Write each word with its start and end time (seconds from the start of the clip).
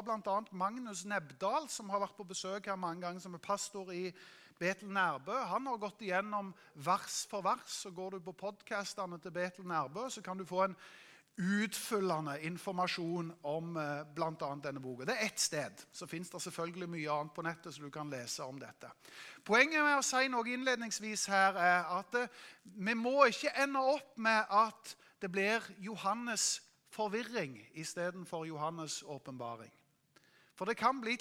har 0.00 0.20
bl.a. 0.20 0.40
Magnus 0.50 1.04
Nebdal, 1.04 1.68
som 1.68 1.90
har 1.92 2.00
vært 2.00 2.16
på 2.16 2.28
besøk 2.28 2.70
her 2.70 2.78
mange 2.80 3.04
ganger, 3.04 3.20
som 3.20 3.34
er 3.36 3.42
pastor 3.44 3.92
i 3.92 4.08
Betel 4.60 4.88
Nærbø. 4.92 5.36
Han 5.50 5.68
har 5.68 5.80
gått 5.80 6.02
igjennom 6.04 6.54
vers 6.74 7.24
for 7.28 7.44
vers. 7.44 7.82
så 7.82 7.90
Går 7.90 8.16
du 8.16 8.24
på 8.24 8.32
podkastene 8.32 9.18
til 9.20 9.34
Betel 9.34 9.68
Nærbø, 9.68 10.08
så 10.10 10.22
kan 10.22 10.38
du 10.38 10.44
få 10.48 10.64
en 10.64 10.76
utfyllende 11.40 12.34
informasjon 12.44 13.30
om 13.48 13.76
eh, 13.80 14.00
bl.a. 14.14 14.48
denne 14.64 14.80
boka. 14.82 15.06
Det 15.08 15.16
er 15.16 15.28
ett 15.28 15.40
sted. 15.40 15.84
Så 15.92 16.08
fins 16.08 16.30
det 16.30 16.42
selvfølgelig 16.42 16.88
mye 16.90 17.12
annet 17.12 17.36
på 17.36 17.44
nettet 17.46 17.74
så 17.74 17.84
du 17.84 17.92
kan 17.92 18.10
lese 18.12 18.44
om 18.44 18.58
dette. 18.60 18.90
Poenget 19.44 19.84
med 19.84 20.00
å 20.00 20.04
si 20.04 20.26
noe 20.28 20.52
innledningsvis 20.52 21.28
her 21.32 21.56
er 21.56 21.92
at 22.00 22.18
eh, 22.20 22.40
vi 22.64 22.96
må 22.96 23.14
ikke 23.30 23.54
ende 23.62 23.84
opp 23.94 24.16
med 24.20 24.48
at 24.48 24.96
det 25.20 25.32
blir 25.32 25.64
Johannes' 25.80 26.60
forvirring 26.90 27.56
istedenfor 27.78 28.44
Johannes' 28.48 29.04
åpenbaring. 29.06 29.70
For 30.60 30.68
det 30.68 30.76
kan 30.76 30.98
bli 31.00 31.14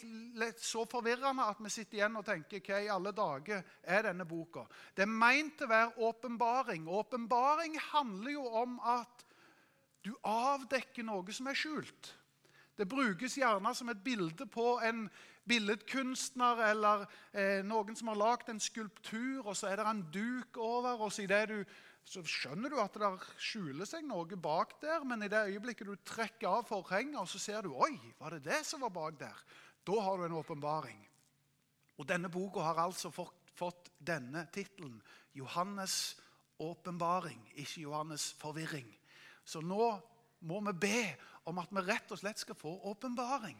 så 0.59 0.81
forvirrende 0.83 1.45
at 1.47 1.61
vi 1.63 1.69
sitter 1.71 2.01
igjen 2.01 2.17
og 2.19 2.25
tenker 2.27 2.59
hva 2.59 2.79
i 2.83 2.89
alle 2.91 3.13
dager 3.15 3.61
er 3.87 4.01
denne 4.09 4.25
boka? 4.27 4.65
Det 4.91 5.05
er 5.05 5.13
meint 5.13 5.61
å 5.63 5.69
være 5.71 5.93
åpenbaring. 6.09 6.89
Åpenbaring 6.91 7.77
handler 7.93 8.33
jo 8.33 8.43
om 8.59 8.73
at 8.83 9.23
du 10.03 10.11
avdekker 10.27 11.07
noe 11.07 11.31
som 11.31 11.47
er 11.47 11.55
skjult. 11.55 12.09
Det 12.75 12.87
brukes 12.91 13.37
gjerne 13.39 13.71
som 13.75 13.93
et 13.93 14.03
bilde 14.03 14.43
på 14.51 14.73
en 14.83 15.05
billedkunstner 15.47 16.59
eller 16.73 17.07
eh, 17.31 17.63
noen 17.63 17.95
som 17.95 18.11
har 18.11 18.19
lagd 18.19 18.51
en 18.51 18.59
skulptur, 18.59 19.45
og 19.45 19.55
så 19.55 19.71
er 19.71 19.79
det 19.79 19.87
en 19.87 20.03
duk 20.11 20.59
over. 20.59 20.99
og 20.99 21.15
så, 21.15 21.23
du, 21.47 21.63
så 22.05 22.23
skjønner 22.25 22.73
du 22.73 22.79
at 22.81 22.95
det 22.97 23.09
skjuler 23.37 23.85
seg 23.85 24.05
noe 24.07 24.37
bak 24.41 24.75
der, 24.81 25.03
men 25.05 25.23
i 25.23 25.29
det 25.29 25.43
øyeblikket 25.51 25.89
du 25.89 25.95
trekker 26.07 26.49
av 26.49 26.65
forhenget, 26.69 27.21
så 27.29 27.41
ser 27.41 27.67
du 27.67 27.75
Oi, 27.75 27.93
var 28.17 28.33
det 28.33 28.47
det 28.47 28.63
som 28.65 28.81
var 28.81 28.93
bak 28.95 29.19
der? 29.19 29.43
Da 29.85 29.99
har 30.05 30.17
du 30.17 30.25
en 30.25 30.39
åpenbaring. 30.39 30.99
Og 31.99 32.07
denne 32.07 32.31
boka 32.31 32.63
har 32.63 32.81
altså 32.81 33.11
fått, 33.11 33.51
fått 33.53 33.91
denne 33.99 34.45
tittelen. 34.53 34.97
Johannes' 35.37 36.17
åpenbaring, 36.59 37.41
ikke 37.55 37.85
Johannes' 37.85 38.33
forvirring. 38.39 38.87
Så 39.45 39.61
nå 39.61 39.91
må 40.47 40.61
vi 40.69 40.73
be 40.79 41.01
om 41.49 41.59
at 41.59 41.71
vi 41.73 41.83
rett 41.83 42.11
og 42.13 42.21
slett 42.21 42.39
skal 42.39 42.57
få 42.57 42.73
åpenbaring. 42.91 43.57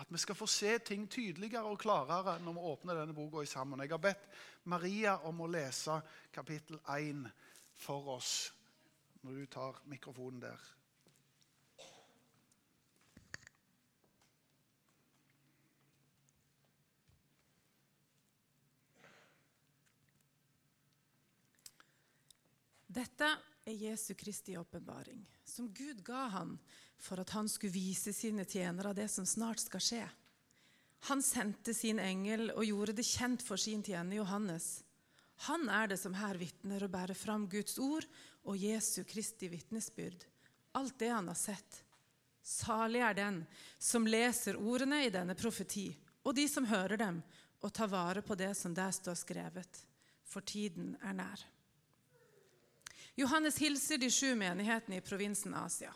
At 0.00 0.08
vi 0.08 0.18
skal 0.18 0.36
få 0.36 0.46
se 0.48 0.78
ting 0.80 1.04
tydeligere 1.10 1.68
og 1.68 1.80
klarere 1.80 2.38
når 2.40 2.56
vi 2.56 2.66
åpner 2.72 2.96
denne 2.96 3.16
boka 3.16 3.44
sammen. 3.46 3.80
Jeg 3.84 3.92
har 3.92 4.00
bedt 4.00 4.28
Maria 4.64 5.18
om 5.28 5.42
å 5.44 5.50
lese 5.52 5.98
kapittel 6.32 6.80
1 6.88 7.26
for 7.82 8.14
oss 8.14 8.52
når 9.22 9.42
du 9.42 9.50
tar 9.50 9.82
mikrofonen 9.90 10.40
der. 10.42 10.70
Dette 22.92 23.28
er 23.64 23.72
Jesu 23.72 24.12
Kristi 24.18 24.56
åpenbaring, 24.58 25.22
som 25.44 25.70
Gud 25.72 26.02
ga 26.04 26.26
han 26.34 26.58
for 27.00 27.22
at 27.22 27.30
han 27.32 27.48
skulle 27.48 27.72
vise 27.72 28.12
sine 28.12 28.44
tjenere 28.44 28.92
det 28.94 29.08
som 29.10 29.26
snart 29.26 29.62
skal 29.62 29.82
skje. 29.82 30.02
Han 31.08 31.22
sendte 31.24 31.74
sin 31.74 31.98
engel 31.98 32.52
og 32.52 32.66
gjorde 32.66 32.94
det 32.98 33.06
kjent 33.08 33.42
for 33.42 33.58
sin 33.58 33.82
tjener 33.82 34.20
Johannes. 34.20 34.82
Han 35.48 35.68
er 35.68 35.88
det 35.90 35.98
som 35.98 36.14
her 36.14 36.38
vitner 36.38 36.84
og 36.86 36.92
bærer 36.92 37.18
fram 37.18 37.48
Guds 37.50 37.78
ord 37.82 38.06
og 38.46 38.58
Jesu 38.58 39.02
Kristi 39.08 39.48
vitnesbyrd. 39.50 40.26
Alt 40.78 40.98
det 41.02 41.10
han 41.10 41.28
har 41.28 41.38
sett. 41.38 41.80
Salig 42.42 43.02
er 43.02 43.14
den 43.14 43.40
som 43.78 44.06
leser 44.06 44.58
ordene 44.58 45.04
i 45.06 45.10
denne 45.14 45.34
profeti, 45.38 45.88
og 46.22 46.34
de 46.34 46.46
som 46.50 46.66
hører 46.66 46.98
dem, 46.98 47.22
og 47.62 47.72
tar 47.74 47.90
vare 47.90 48.22
på 48.22 48.34
det 48.38 48.52
som 48.58 48.74
der 48.74 48.90
står 48.94 49.18
skrevet. 49.18 49.82
For 50.26 50.42
tiden 50.46 50.96
er 51.02 51.14
nær. 51.14 51.42
Johannes 53.18 53.58
hilser 53.60 54.00
de 54.00 54.08
sju 54.10 54.32
menighetene 54.38 54.98
i 54.98 55.04
provinsen 55.04 55.54
Asia. 55.54 55.92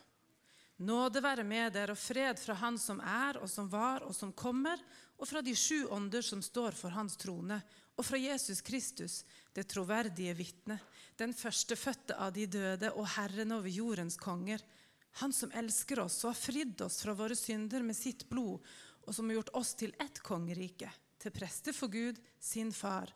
Nåde 0.76 1.22
være 1.24 1.46
med 1.46 1.72
dere 1.72 1.94
og 1.94 1.98
fred 1.98 2.36
fra 2.36 2.54
Han 2.60 2.76
som 2.78 2.98
er 3.00 3.38
og 3.40 3.48
som 3.48 3.70
var 3.72 4.04
og 4.04 4.12
som 4.14 4.34
kommer, 4.36 4.82
og 5.16 5.28
fra 5.30 5.40
de 5.40 5.54
sju 5.56 5.86
ånder 5.88 6.22
som 6.22 6.42
står 6.44 6.76
for 6.76 6.92
Hans 6.92 7.16
trone, 7.16 7.62
og 7.96 8.04
fra 8.04 8.18
Jesus 8.20 8.60
Kristus, 8.60 9.24
det 9.52 9.68
troverdige 9.72 10.34
vitne, 10.36 10.78
den 11.16 11.32
førstefødte 11.34 12.16
av 12.20 12.34
de 12.36 12.44
døde 12.46 12.90
og 12.92 13.08
Herren 13.16 13.56
over 13.56 13.72
jordens 13.72 14.18
konger, 14.20 14.60
Han 15.16 15.32
som 15.32 15.52
elsker 15.56 16.02
oss 16.02 16.18
og 16.24 16.34
har 16.34 16.36
fridd 16.36 16.82
oss 16.84 16.98
fra 17.00 17.14
våre 17.16 17.36
synder 17.38 17.80
med 17.80 17.96
sitt 17.96 18.26
blod, 18.28 18.60
og 19.06 19.14
som 19.14 19.30
har 19.30 19.38
gjort 19.38 19.54
oss 19.56 19.70
til 19.80 19.94
ett 20.02 20.20
kongerike, 20.20 20.90
til 21.16 21.32
prester 21.32 21.72
for 21.72 21.88
Gud, 21.88 22.18
sin 22.38 22.72
far. 22.72 23.14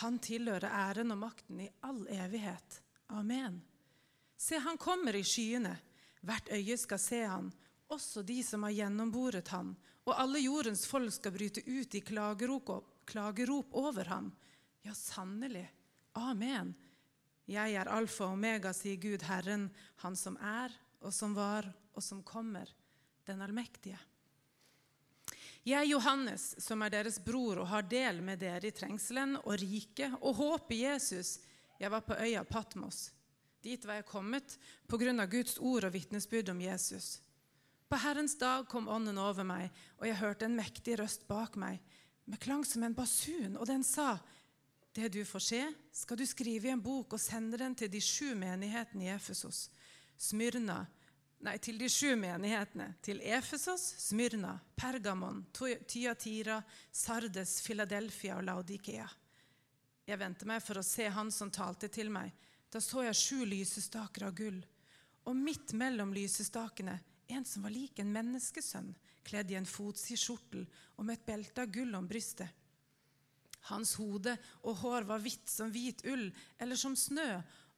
Han 0.00 0.16
tilhører 0.22 0.72
æren 0.72 1.12
og 1.12 1.20
makten 1.20 1.60
i 1.60 1.68
all 1.84 2.06
evighet. 2.08 2.78
Amen. 3.12 3.60
Se, 4.36 4.56
han 4.56 4.80
kommer 4.80 5.12
i 5.18 5.24
skyene. 5.26 5.74
Hvert 6.24 6.48
øye 6.56 6.78
skal 6.80 7.02
se 7.02 7.20
han, 7.20 7.52
også 7.92 8.22
de 8.24 8.38
som 8.46 8.64
har 8.64 8.72
gjennomboret 8.72 9.52
han. 9.52 9.74
Og 10.08 10.16
alle 10.16 10.40
jordens 10.40 10.86
folk 10.88 11.12
skal 11.12 11.34
bryte 11.36 11.60
ut 11.68 11.94
i 11.94 12.00
klagerop, 12.00 12.88
klagerop 13.12 13.74
over 13.76 14.04
ham. 14.04 14.32
Ja, 14.82 14.94
sannelig. 14.94 15.66
Amen. 16.12 16.72
Jeg 17.44 17.74
er 17.76 17.90
alfa 17.90 18.30
og 18.30 18.38
omega, 18.38 18.72
sier 18.76 18.96
Gud 19.00 19.24
Herren, 19.28 19.68
Han 20.04 20.16
som 20.16 20.38
er, 20.40 20.72
og 21.02 21.12
som 21.14 21.34
var, 21.36 21.68
og 21.92 22.02
som 22.02 22.22
kommer, 22.24 22.70
den 23.26 23.42
allmektige. 23.42 23.98
Jeg, 25.62 25.92
Johannes, 25.92 26.54
som 26.58 26.82
er 26.82 26.90
deres 26.90 27.20
bror 27.22 27.60
og 27.62 27.68
har 27.70 27.84
del 27.86 28.18
med 28.24 28.40
dere 28.42 28.66
i 28.66 28.74
trengselen 28.74 29.36
og 29.44 29.60
riket 29.60 30.16
og 30.18 30.34
håp 30.40 30.72
i 30.74 30.82
Jesus, 30.82 31.36
jeg 31.78 31.90
var 31.92 32.02
på 32.06 32.16
øya 32.18 32.42
Patmos. 32.48 33.10
Dit 33.62 33.84
var 33.86 34.00
jeg 34.00 34.08
kommet 34.08 34.56
pga. 34.90 35.26
Guds 35.26 35.58
ord 35.58 35.84
og 35.86 35.92
vitnesbyrd 35.94 36.50
om 36.50 36.60
Jesus. 36.60 37.20
På 37.88 38.00
Herrens 38.00 38.34
dag 38.38 38.66
kom 38.68 38.88
Ånden 38.88 39.18
over 39.18 39.44
meg, 39.44 39.70
og 40.00 40.06
jeg 40.08 40.18
hørte 40.18 40.48
en 40.48 40.56
mektig 40.56 40.96
røst 40.98 41.28
bak 41.28 41.54
meg, 41.60 41.78
med 42.24 42.40
klang 42.40 42.64
som 42.64 42.82
en 42.82 42.94
basun, 42.94 43.56
og 43.56 43.66
den 43.66 43.84
sa:" 43.84 44.18
Det 44.92 45.08
du 45.08 45.24
får 45.24 45.40
se, 45.40 45.74
skal 45.92 46.16
du 46.16 46.26
skrive 46.26 46.68
i 46.68 46.70
en 46.70 46.80
bok 46.82 47.14
og 47.16 47.20
sende 47.20 47.56
den 47.56 47.74
til 47.74 47.88
de 47.88 48.00
sju 48.00 48.34
menighetene 48.36 49.06
i 49.06 49.14
Efesos. 49.14 49.70
Smyrna, 50.20 50.82
nei, 51.40 51.54
til 51.58 51.78
de 51.80 51.88
sju 51.88 52.12
menighetene. 52.20 52.90
Til 53.00 53.22
Efesos, 53.24 53.80
Smyrna, 54.04 54.58
Pergamon, 54.76 55.46
Tyatira, 55.88 56.58
Sardes, 56.92 57.60
Filadelfia 57.64 58.36
og 58.36 58.44
Laudikea. 58.44 59.08
Jeg 60.04 60.18
vendte 60.20 60.44
meg 60.50 60.60
for 60.60 60.76
å 60.76 60.84
se 60.84 61.08
han 61.08 61.30
som 61.32 61.50
talte 61.50 61.88
til 61.88 62.12
meg. 62.12 62.28
Da 62.68 62.80
så 62.80 63.06
jeg 63.06 63.16
sju 63.16 63.46
lysestaker 63.48 64.28
av 64.28 64.36
gull, 64.36 64.60
og 65.24 65.36
midt 65.38 65.72
mellom 65.72 66.12
lysestakene 66.12 66.98
en 67.32 67.44
som 67.48 67.64
var 67.64 67.72
lik 67.72 67.98
en 68.02 68.12
menneskesønn, 68.12 68.92
kledd 69.26 69.52
i 69.52 69.58
en 69.58 69.68
fotsid 69.68 70.20
skjortel 70.20 70.66
og 70.96 71.06
med 71.06 71.18
et 71.18 71.26
belte 71.26 71.64
av 71.64 71.72
gull 71.74 71.94
om 71.98 72.08
brystet. 72.08 72.48
Hans 73.70 73.94
hode 74.00 74.34
og 74.66 74.80
hår 74.82 75.06
var 75.06 75.22
hvitt 75.22 75.50
som 75.50 75.70
hvit 75.70 76.02
ull 76.10 76.28
eller 76.58 76.78
som 76.78 76.96
snø, 76.98 77.28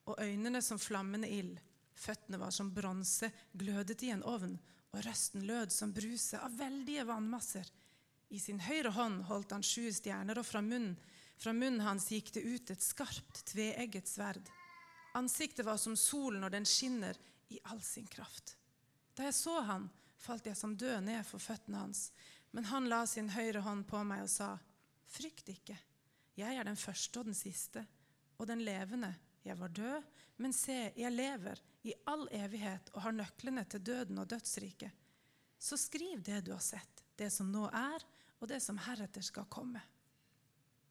og 0.05 0.21
øynene 0.21 0.61
som 0.65 0.81
flammende 0.81 1.29
ild. 1.29 1.59
Føttene 1.97 2.41
var 2.41 2.53
som 2.53 2.73
bronse, 2.75 3.31
glødet 3.53 4.03
i 4.05 4.11
en 4.13 4.25
ovn, 4.29 4.57
og 4.93 5.05
røsten 5.05 5.45
lød 5.49 5.73
som 5.73 5.93
bruse 5.97 6.41
av 6.41 6.57
veldige 6.59 7.05
vannmasser. 7.09 7.69
I 8.33 8.41
sin 8.41 8.61
høyre 8.65 8.93
hånd 8.97 9.23
holdt 9.29 9.53
han 9.57 9.65
sju 9.65 9.91
stjerner, 9.93 10.41
og 10.41 10.49
fra 10.49 10.65
munnen 10.65 10.97
fra 11.37 11.53
munnen 11.53 11.81
hans 11.81 12.09
gikk 12.13 12.33
det 12.35 12.45
ut 12.47 12.71
et 12.71 12.83
skarpt, 12.83 13.43
tveegget 13.51 14.09
sverd. 14.09 14.47
Ansiktet 15.19 15.67
var 15.67 15.79
som 15.83 15.97
solen 15.99 16.43
når 16.43 16.57
den 16.57 16.69
skinner 16.69 17.19
i 17.53 17.61
all 17.71 17.83
sin 17.85 18.07
kraft. 18.11 18.57
Da 19.15 19.29
jeg 19.29 19.37
så 19.37 19.61
han, 19.67 19.89
falt 20.25 20.49
jeg 20.49 20.59
som 20.59 20.77
død 20.77 21.05
ned 21.07 21.23
for 21.29 21.43
føttene 21.43 21.83
hans. 21.85 22.09
Men 22.55 22.69
han 22.71 22.89
la 22.89 23.03
sin 23.11 23.29
høyre 23.35 23.65
hånd 23.65 23.85
på 23.91 24.01
meg 24.07 24.25
og 24.25 24.33
sa, 24.33 24.55
Frykt 25.15 25.51
ikke, 25.53 25.77
jeg 26.35 26.57
er 26.59 26.67
den 26.67 26.79
første 26.81 27.21
og 27.21 27.29
den 27.29 27.37
siste, 27.39 27.85
og 28.41 28.49
den 28.51 28.65
levende. 28.67 29.13
Jeg 29.45 29.59
var 29.61 29.71
død, 29.77 30.07
men 30.41 30.55
se, 30.57 30.91
jeg 30.97 31.13
lever 31.13 31.61
i 31.85 31.93
all 32.11 32.25
evighet 32.33 32.89
og 32.95 33.03
har 33.05 33.15
nøklene 33.15 33.67
til 33.69 33.83
døden 33.85 34.19
og 34.19 34.31
dødsriket. 34.33 34.91
Så 35.61 35.77
skriv 35.79 36.23
det 36.25 36.41
du 36.47 36.53
har 36.55 36.65
sett, 36.65 37.05
det 37.17 37.31
som 37.33 37.53
nå 37.53 37.69
er, 37.69 38.03
og 38.41 38.49
det 38.51 38.61
som 38.65 38.81
heretter 38.81 39.23
skal 39.25 39.47
komme. 39.53 39.83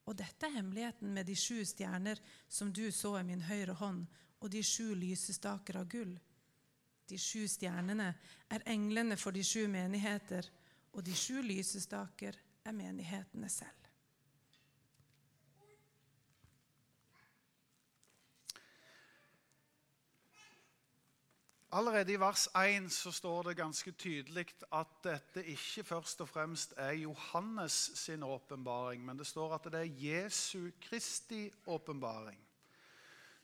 Og 0.05 0.15
dette 0.19 0.47
er 0.47 0.55
hemmeligheten 0.57 1.13
med 1.15 1.27
de 1.27 1.35
sju 1.37 1.63
stjerner 1.65 2.19
som 2.47 2.71
du 2.73 2.85
så 2.91 3.15
i 3.19 3.25
min 3.27 3.43
høyre 3.47 3.75
hånd, 3.79 4.05
og 4.43 4.51
de 4.51 4.63
sju 4.63 4.93
lysestaker 4.99 5.79
av 5.79 5.87
gull. 5.91 6.13
De 7.09 7.19
sju 7.19 7.47
stjernene 7.47 8.13
er 8.49 8.67
englene 8.71 9.17
for 9.19 9.35
de 9.35 9.43
sju 9.43 9.67
menigheter, 9.67 10.49
og 10.93 11.05
de 11.05 11.15
sju 11.15 11.41
lysestaker 11.41 12.37
er 12.65 12.75
menighetene 12.75 13.49
selv. 13.49 13.83
Allerede 21.73 22.13
i 22.13 22.19
vers 22.21 22.47
1 22.53 22.91
så 22.93 23.11
står 23.11 23.43
det 23.43 23.55
ganske 23.57 23.91
tydelig 23.97 24.45
at 24.77 24.91
dette 25.03 25.41
ikke 25.41 25.83
først 25.83 26.21
og 26.21 26.29
fremst 26.29 26.75
er 26.77 26.91
Johannes 27.01 27.77
sin 27.97 28.23
åpenbaring, 28.23 29.01
men 29.05 29.17
det 29.17 29.25
står 29.27 29.55
at 29.55 29.71
det 29.73 29.79
er 29.79 29.95
Jesu 29.97 30.69
Kristi 30.81 31.49
åpenbaring. 31.65 32.37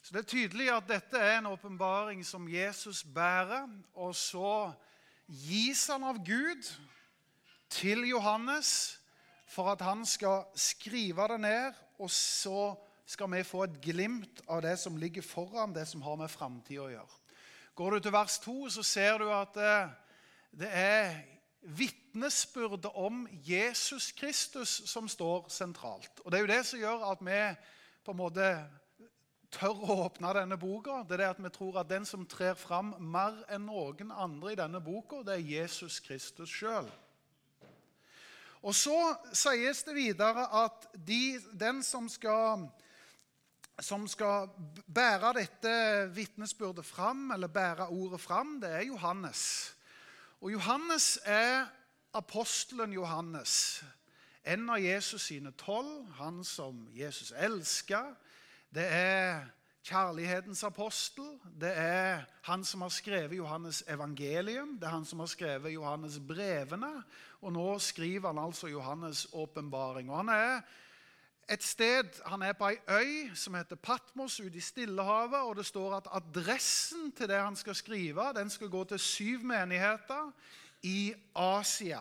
Så 0.01 0.15
det 0.15 0.21
er 0.23 0.31
tydelig 0.31 0.69
at 0.71 0.87
dette 0.87 1.19
er 1.19 1.37
en 1.37 1.51
åpenbaring 1.51 2.23
som 2.25 2.47
Jesus 2.49 3.03
bærer, 3.03 3.67
og 3.93 4.15
så 4.15 4.71
gis 5.27 5.87
han 5.91 6.03
av 6.07 6.21
Gud 6.25 6.69
til 7.69 8.07
Johannes 8.09 8.99
for 9.49 9.71
at 9.73 9.81
han 9.81 10.05
skal 10.05 10.47
skrive 10.55 11.27
det 11.33 11.39
ned, 11.41 11.73
og 11.99 12.11
så 12.11 12.73
skal 13.09 13.31
vi 13.33 13.43
få 13.43 13.63
et 13.65 13.79
glimt 13.81 14.41
av 14.47 14.61
det 14.61 14.75
som 14.79 14.97
ligger 14.97 15.25
foran, 15.25 15.73
det 15.73 15.87
som 15.89 16.01
har 16.05 16.17
med 16.19 16.31
framtida 16.31 16.85
å 16.85 16.91
gjøre. 16.93 17.17
Går 17.75 17.95
du 17.95 17.99
til 18.05 18.13
vers 18.13 18.37
2, 18.43 18.55
så 18.69 18.83
ser 18.85 19.17
du 19.17 19.29
at 19.33 19.53
det, 19.55 19.73
eh, 19.73 19.89
det 20.59 20.69
er 20.73 21.17
vitnesbyrdet 21.61 22.89
om 22.95 23.27
Jesus 23.45 24.11
Kristus 24.11 24.81
som 24.89 25.07
står 25.07 25.49
sentralt. 25.49 26.21
Og 26.25 26.31
Det 26.31 26.37
er 26.37 26.41
jo 26.41 26.53
det 26.53 26.65
som 26.65 26.79
gjør 26.79 27.11
at 27.11 27.21
vi 27.21 27.55
på 28.05 28.11
en 28.11 28.17
måte 28.17 28.69
tør 29.53 29.83
å 29.83 29.97
åpne 30.05 30.33
denne 30.37 30.57
boka. 30.59 31.03
Det 31.07 31.17
er 31.17 31.23
det 31.23 31.29
at 31.33 31.43
vi 31.43 31.51
tror 31.53 31.79
at 31.81 31.89
den 31.89 32.05
som 32.05 32.25
trer 32.29 32.57
fram 32.59 32.93
mer 32.99 33.39
enn 33.49 33.65
noen 33.69 34.11
andre 34.11 34.53
i 34.53 34.59
denne 34.59 34.81
boka, 34.83 35.23
det 35.25 35.37
er 35.37 35.53
Jesus 35.57 35.99
Kristus 36.05 36.51
sjøl. 36.53 36.89
Og 38.59 38.75
så 38.75 38.97
sies 39.31 39.85
det 39.87 39.95
videre 39.95 40.45
at 40.65 40.89
de, 40.93 41.39
den 41.55 41.83
som 41.85 42.09
skal 42.11 42.67
som 43.79 44.03
skal 44.11 44.49
bære 44.91 45.29
dette 45.37 45.73
vitnesbyrdet 46.11 46.83
fram, 46.85 47.29
eller 47.31 47.47
bære 47.47 47.87
ordet 47.87 48.19
fram, 48.19 48.57
det 48.59 48.69
er 48.75 48.81
Johannes. 48.89 49.75
Og 50.41 50.51
Johannes 50.51 51.19
er 51.23 51.69
apostelen 52.13 52.93
Johannes. 52.93 53.83
En 54.43 54.69
av 54.69 54.81
Jesus 54.83 55.29
sine 55.29 55.51
tolv, 55.51 56.09
han 56.19 56.43
som 56.43 56.87
Jesus 56.95 57.31
elska. 57.31 58.03
Det 58.73 58.85
er 58.85 59.45
kjærlighetens 59.83 60.63
apostel. 60.63 61.39
Det 61.61 61.71
er 61.77 62.21
han 62.43 62.63
som 62.63 62.81
har 62.81 62.89
skrevet 62.89 63.39
Johannes' 63.39 63.83
evangelium. 63.93 64.77
Det 64.77 64.85
er 64.85 64.93
han 64.93 65.05
som 65.05 65.19
har 65.19 65.25
skrevet 65.25 65.73
Johannes' 65.73 66.19
brevene. 66.27 67.03
Og 67.41 67.53
nå 67.53 67.79
skriver 67.79 68.27
han 68.27 68.45
altså 68.45 68.67
Johannes' 68.67 69.25
åpenbaring. 69.33 70.11
Og 70.11 70.17
han 70.17 70.29
er 70.29 70.61
et 71.49 71.63
sted, 71.63 72.21
Han 72.25 72.41
er 72.41 72.53
på 72.53 72.67
ei 72.69 72.77
øy 72.89 73.35
som 73.35 73.55
heter 73.55 73.75
Patmos 73.75 74.39
ute 74.39 74.57
i 74.57 74.61
Stillehavet. 74.61 75.41
og 75.41 75.55
Det 75.55 75.65
står 75.65 75.95
at 75.95 76.07
adressen 76.11 77.11
til 77.11 77.27
det 77.27 77.41
han 77.41 77.55
skal 77.55 77.75
skrive, 77.75 78.33
den 78.35 78.49
skal 78.49 78.69
gå 78.69 78.83
til 78.83 78.99
syv 78.99 79.39
menigheter 79.43 80.31
i 80.83 81.13
Asia. 81.35 81.99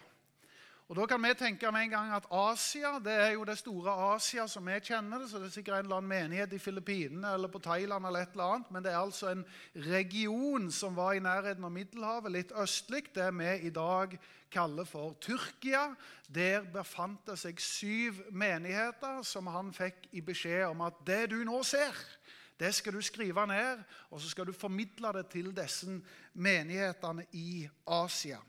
Og 0.88 0.96
Da 0.96 1.04
kan 1.04 1.20
vi 1.20 1.34
tenke 1.36 1.68
med 1.72 1.82
en 1.84 1.90
gang 1.90 2.12
at 2.16 2.26
Asia 2.32 2.94
det 3.04 3.12
er 3.12 3.34
jo 3.34 3.42
det 3.44 3.58
store 3.60 3.92
Asia 4.14 4.46
som 4.48 4.64
vi 4.64 4.78
kjenner 4.80 5.18
det. 5.20 5.28
så 5.28 5.38
Det 5.38 5.50
er 5.50 5.50
sikkert 5.50 5.74
en 5.78 5.84
eller 5.84 5.96
annen 5.96 6.08
menighet 6.08 6.52
i 6.56 6.58
Filippinene 6.58 7.34
eller 7.34 7.48
på 7.48 7.58
Thailand, 7.58 8.06
eller 8.06 8.20
et 8.20 8.32
eller 8.32 8.54
annet, 8.54 8.70
men 8.70 8.82
det 8.82 8.92
er 8.92 8.96
altså 8.96 9.28
en 9.28 9.44
region 9.74 10.70
som 10.72 10.96
var 10.96 11.12
i 11.12 11.20
nærheten 11.20 11.64
av 11.64 11.72
Middelhavet, 11.72 12.32
litt 12.32 12.52
østlig, 12.56 13.04
det 13.14 13.28
vi 13.36 13.52
i 13.68 13.70
dag 13.70 14.18
kaller 14.50 14.88
for 14.88 15.12
Tyrkia. 15.20 15.94
Der 16.26 16.64
befant 16.72 17.20
det 17.26 17.36
seg 17.36 17.60
syv 17.60 18.24
menigheter 18.32 19.20
som 19.22 19.46
han 19.46 19.72
fikk 19.76 20.08
i 20.12 20.24
beskjed 20.24 20.70
om 20.70 20.80
at 20.88 21.04
det 21.04 21.26
du 21.30 21.42
nå 21.44 21.62
ser, 21.68 21.92
det 22.58 22.72
skal 22.74 22.96
du 22.96 23.02
skrive 23.04 23.44
ned, 23.46 23.84
og 24.10 24.20
så 24.20 24.32
skal 24.32 24.48
du 24.48 24.56
formidle 24.56 25.12
det 25.12 25.28
til 25.36 25.52
disse 25.52 26.00
menighetene 26.32 27.28
i 27.36 27.68
Asia. 27.84 28.40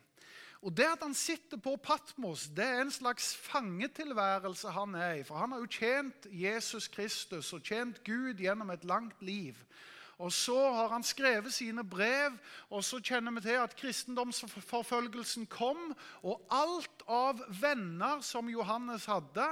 Og 0.61 0.75
Det 0.75 0.83
at 0.83 1.03
han 1.03 1.13
sitter 1.15 1.57
på 1.57 1.77
Patmos, 1.79 2.49
det 2.51 2.65
er 2.65 2.81
en 2.81 2.91
slags 2.91 3.31
fangetilværelse 3.35 4.73
han 4.75 4.95
er 4.95 5.13
i. 5.21 5.23
For 5.23 5.39
han 5.39 5.51
har 5.51 5.59
jo 5.59 5.71
tjent 5.71 6.27
Jesus 6.31 6.87
Kristus 6.87 7.53
og 7.53 7.63
tjent 7.63 8.03
Gud 8.03 8.33
gjennom 8.33 8.69
et 8.69 8.83
langt 8.83 9.21
liv. 9.23 9.55
Og 10.19 10.33
så 10.35 10.57
har 10.75 10.89
han 10.91 11.03
skrevet 11.03 11.53
sine 11.55 11.83
brev, 11.87 12.33
og 12.67 12.83
så 12.83 12.97
kjenner 12.99 13.31
vi 13.37 13.45
til 13.45 13.55
at 13.55 13.75
kristendomsforfølgelsen 13.79 15.45
kom. 15.47 15.93
Og 16.27 16.41
alt 16.51 17.05
av 17.07 17.39
venner 17.61 18.19
som 18.25 18.49
Johannes 18.51 19.05
hadde, 19.07 19.45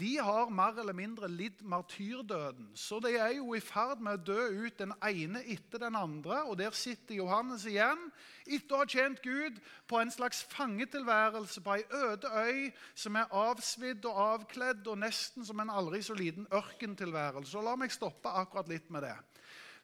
de 0.00 0.14
har 0.24 0.48
mer 0.48 0.80
eller 0.80 0.96
mindre 0.96 1.28
lidd 1.28 1.60
martyrdøden. 1.60 2.70
Så 2.74 3.02
de 3.04 3.12
er 3.18 3.34
jo 3.36 3.52
i 3.52 3.60
ferd 3.60 4.00
med 4.00 4.16
å 4.16 4.32
dø 4.32 4.64
ut 4.64 4.80
den 4.80 4.96
ene 5.04 5.44
etter 5.44 5.84
den 5.84 6.00
andre. 6.00 6.40
Og 6.48 6.56
der 6.62 6.72
sitter 6.72 7.20
Johannes 7.20 7.68
igjen, 7.68 8.08
etter 8.48 8.78
å 8.78 8.80
ha 8.80 8.88
tjent 8.88 9.20
Gud, 9.20 9.60
på 9.92 10.00
en 10.00 10.12
slags 10.12 10.40
fangetilværelse 10.56 11.60
på 11.60 11.76
ei 11.76 11.84
øde 12.00 12.32
øy 12.32 12.72
som 12.96 13.20
er 13.20 13.28
avsvidd 13.28 14.08
og 14.08 14.24
avkledd 14.24 14.88
og 14.88 15.02
nesten 15.04 15.44
som 15.44 15.60
en 15.60 15.72
aldri 15.72 16.00
så 16.00 16.16
liten 16.16 16.48
ørkentilværelse. 16.48 17.52
Så 17.52 17.60
la 17.60 17.76
meg 17.76 17.92
stoppe 17.92 18.32
akkurat 18.32 18.72
litt 18.72 18.88
med 18.88 19.04
det. 19.04 19.16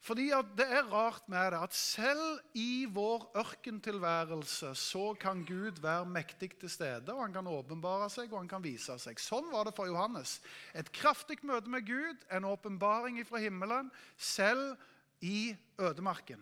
Fordi 0.00 0.30
Det 0.56 0.64
er 0.64 0.88
rart 0.88 1.28
med 1.28 1.52
det 1.52 1.60
at 1.60 1.74
selv 1.74 2.40
i 2.54 2.86
vår 2.88 3.32
ørkentilværelse 3.36 4.74
så 4.74 5.14
kan 5.20 5.44
Gud 5.44 5.80
være 5.82 6.06
mektig 6.06 6.58
til 6.58 6.70
stede. 6.70 7.12
og 7.12 7.22
Han 7.22 7.32
kan 7.32 7.46
åpenbare 7.46 8.08
seg 8.10 8.32
og 8.32 8.38
han 8.38 8.48
kan 8.48 8.64
vise 8.64 8.96
seg. 8.98 9.20
Sånn 9.20 9.52
var 9.52 9.64
det 9.64 9.74
for 9.76 9.86
Johannes. 9.86 10.40
Et 10.74 10.92
kraftig 10.92 11.38
møte 11.42 11.68
med 11.68 11.84
Gud, 11.86 12.16
en 12.32 12.44
åpenbaring 12.44 13.20
fra 13.28 13.38
himmelen, 13.38 13.90
selv 14.16 14.76
i 15.20 15.54
ødemarken. 15.78 16.40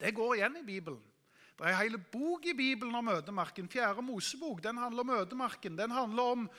Det 0.00 0.14
går 0.14 0.34
igjen 0.36 0.56
i 0.56 0.64
Bibelen. 0.64 1.02
Det 1.56 1.64
er 1.64 1.72
en 1.72 1.80
hel 1.80 1.98
bok 2.12 2.44
i 2.46 2.52
Bibelen 2.56 2.94
om 2.94 3.08
ødemarken. 3.08 3.68
Fjerde 3.68 4.02
Mosebok 4.04 4.62
den 4.64 4.76
handler 4.76 5.00
om 5.00 5.10
ødemarken. 5.10 5.78
Den 5.78 5.90
handler 5.90 6.22
om 6.22 6.50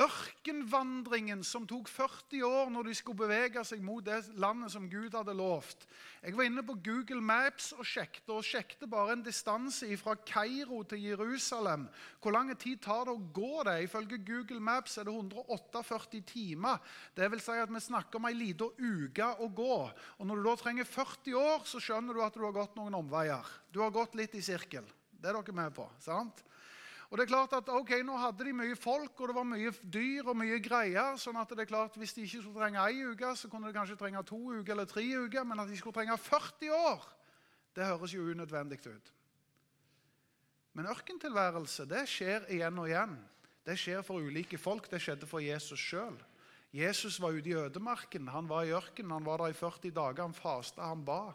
ørkenvandringen 0.00 1.42
som 1.44 1.66
tok 1.68 1.88
40 1.92 2.40
år 2.46 2.70
når 2.72 2.88
de 2.88 2.94
skulle 2.96 3.20
bevege 3.26 3.60
seg 3.66 3.82
mot 3.84 4.04
det 4.04 4.22
landet 4.40 4.72
som 4.72 4.86
Gud 4.88 5.12
hadde 5.12 5.34
lovt. 5.36 5.84
Jeg 6.22 6.36
var 6.38 6.48
inne 6.48 6.64
på 6.64 6.78
Google 6.80 7.20
Maps 7.20 7.72
og 7.76 7.84
sjekket, 7.84 8.24
og 8.32 8.46
sjekket 8.46 8.88
bare 8.90 9.16
en 9.16 9.24
distanse 9.26 9.88
fra 10.00 10.14
Kairo 10.16 10.80
til 10.88 11.04
Jerusalem. 11.10 11.84
Hvor 12.22 12.32
lang 12.32 12.54
tid 12.56 12.80
tar 12.80 13.04
det 13.08 13.12
å 13.12 13.26
gå 13.36 13.66
det? 13.68 13.76
Ifølge 13.84 14.22
Google 14.24 14.62
Maps 14.64 14.96
er 14.96 15.08
det 15.08 15.12
148 15.12 16.22
timer. 16.30 16.80
Det 17.12 17.28
vil 17.34 17.44
si 17.44 17.58
at 17.60 17.72
vi 17.72 17.84
snakker 17.84 18.20
om 18.20 18.30
ei 18.30 18.38
lita 18.38 18.70
uke 18.78 19.28
å 19.44 19.50
gå. 19.52 19.76
Og 20.18 20.24
Når 20.26 20.40
du 20.40 20.48
da 20.48 20.56
trenger 20.62 20.88
40 20.88 21.36
år, 21.36 21.68
så 21.68 21.82
skjønner 21.82 22.16
du 22.16 22.24
at 22.24 22.38
du 22.38 22.46
har 22.46 22.56
gått 22.56 22.80
noen 22.80 22.96
omveier. 22.96 23.44
Du 23.68 23.82
har 23.84 23.92
gått 23.92 24.16
litt 24.16 24.34
i 24.40 24.44
sirkel. 24.44 24.88
Det 25.12 25.30
er 25.30 25.36
dere 25.36 25.54
med 25.54 25.76
på. 25.76 25.84
sant? 26.00 26.40
Og 27.12 27.18
det 27.18 27.26
er 27.26 27.28
klart 27.28 27.52
at 27.52 27.68
ok, 27.68 27.90
Nå 28.08 28.14
hadde 28.16 28.44
de 28.46 28.54
mye 28.56 28.76
folk, 28.76 29.18
og 29.20 29.28
det 29.28 29.34
var 29.36 29.44
mye 29.44 29.70
dyr 29.84 30.30
og 30.32 30.36
mye 30.40 30.56
greier. 30.64 31.18
sånn 31.20 31.36
at 31.36 31.50
det 31.52 31.66
er 31.66 31.68
klart 31.68 31.98
Hvis 32.00 32.14
de 32.16 32.22
ikke 32.24 32.40
skulle 32.40 32.56
trenge 32.56 32.80
ei 32.88 33.04
uke, 33.04 33.34
så 33.36 33.50
kunne 33.52 33.68
de 33.68 33.76
kanskje 33.76 33.98
trenge 34.00 34.22
to 34.24 34.38
uker 34.38 34.72
eller 34.72 34.88
tre 34.88 35.04
uker. 35.04 35.44
Men 35.44 35.60
at 35.60 35.68
de 35.68 35.76
skulle 35.76 35.92
trenge 35.92 36.16
40 36.16 36.72
år, 36.72 37.04
det 37.76 37.84
høres 37.84 38.14
jo 38.14 38.24
unødvendig 38.24 38.80
ut. 38.86 39.12
Men 40.72 40.88
ørkentilværelse 40.88 41.84
det 41.84 42.06
skjer 42.08 42.48
igjen 42.48 42.80
og 42.80 42.88
igjen. 42.88 43.18
Det 43.66 43.76
skjer 43.76 44.00
for 44.02 44.24
ulike 44.24 44.56
folk. 44.58 44.88
Det 44.90 45.02
skjedde 45.02 45.28
for 45.28 45.44
Jesus 45.44 45.80
sjøl. 45.80 46.16
Jesus 46.72 47.20
var 47.20 47.36
ute 47.36 47.52
i 47.52 47.58
ødemarken. 47.60 48.28
Han 48.28 48.48
var 48.48 48.64
i 48.64 48.72
ørkenen. 48.72 49.12
Han 49.12 49.28
var 49.28 49.36
der 49.36 49.52
i 49.52 49.52
40 49.52 49.90
dager. 49.92 50.22
Han 50.22 50.32
fasta, 50.34 50.88
han 50.88 51.04
ba. 51.04 51.34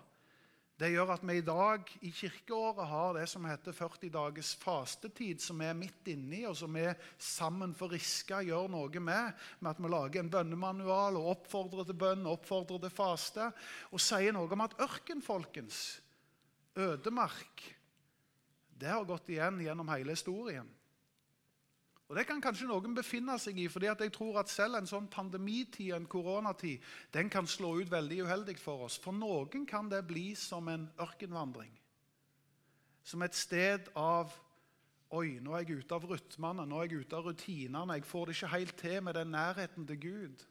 Det 0.78 0.92
gjør 0.94 1.10
at 1.16 1.24
vi 1.26 1.40
i 1.40 1.46
dag 1.46 1.90
i 2.06 2.12
kirkeåret 2.14 2.86
har 2.86 3.16
det 3.18 3.24
som 3.32 3.46
heter 3.50 3.74
40 3.74 4.12
dagers 4.14 4.52
fastetid, 4.62 5.42
som 5.42 5.58
vi 5.58 5.66
er 5.66 5.78
midt 5.78 6.12
inni, 6.14 6.44
og 6.46 6.54
som 6.60 6.78
vi 6.78 6.86
sammen 7.18 7.74
for 7.78 7.90
Riska 7.90 8.44
gjør 8.46 8.70
noe 8.70 9.02
med. 9.02 9.34
Med 9.58 9.72
at 9.72 9.82
vi 9.82 9.90
lager 9.90 10.22
en 10.22 10.30
bønnemanual 10.36 11.18
og 11.18 11.32
oppfordrer 11.34 11.90
til 11.90 11.98
bønn, 11.98 12.30
oppfordrer 12.30 12.84
til 12.86 12.94
faste. 12.94 13.50
Og 13.90 14.04
sier 14.06 14.38
noe 14.38 14.54
om 14.54 14.66
at 14.68 14.78
ørken, 14.86 15.26
folkens, 15.26 15.98
ødemark, 16.78 17.66
det 18.78 18.94
har 18.94 19.10
gått 19.10 19.34
igjen 19.34 19.58
gjennom 19.66 19.90
hele 19.90 20.14
historien. 20.14 20.70
Og 22.08 22.16
Det 22.16 22.24
kan 22.28 22.42
kanskje 22.42 22.70
noen 22.70 22.96
befinne 22.96 23.36
seg 23.40 23.58
i, 23.60 23.68
fordi 23.68 23.90
jeg 23.90 24.12
tror 24.16 24.40
at 24.40 24.52
selv 24.52 24.80
en 24.80 24.88
sånn 24.88 25.10
pandemitid, 25.12 25.92
en 25.92 26.08
koronatid, 26.08 26.84
den 27.12 27.30
kan 27.30 27.48
slå 27.48 27.74
ut 27.82 27.92
veldig 27.92 28.22
uheldig 28.24 28.56
for 28.62 28.86
oss. 28.88 28.96
For 29.04 29.12
noen 29.12 29.66
kan 29.68 29.90
det 29.92 30.06
bli 30.08 30.32
som 30.36 30.70
en 30.72 30.88
ørkenvandring. 31.04 31.74
Som 33.04 33.24
et 33.28 33.36
sted 33.36 33.92
av 33.96 34.36
Oi, 35.16 35.38
nå 35.40 35.54
er 35.56 35.64
jeg 35.64 35.86
ute 35.86 35.96
av 35.96 36.04
rytmene, 36.04 36.66
nå 36.68 36.82
er 36.82 36.90
jeg 36.90 37.06
ute 37.06 37.16
av 37.16 37.28
rutinene. 37.30 37.96
Jeg 37.96 38.04
får 38.10 38.26
det 38.28 38.34
ikke 38.36 38.50
helt 38.52 38.74
til 38.82 38.98
med 39.06 39.16
den 39.16 39.30
nærheten 39.32 39.86
til 39.88 40.00
Gud. 40.04 40.42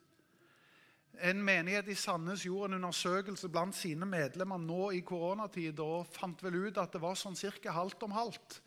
En 1.29 1.43
menighet 1.45 1.91
i 1.93 1.97
Sandnes 1.97 2.41
gjorde 2.45 2.71
en 2.71 2.79
undersøkelse 2.79 3.51
blant 3.53 3.77
sine 3.77 4.05
medlemmer 4.09 4.57
nå 4.57 4.89
i 4.97 5.03
koronatid 5.05 5.77
og 5.81 6.09
fant 6.09 6.41
vel 6.41 6.57
ut 6.63 6.81
at 6.81 6.93
det 6.93 7.01
var 7.03 7.13
sånn 7.17 7.37
ca. 7.37 7.73
halvt 7.73 8.07
om 8.09 8.17
halvt. 8.17 8.57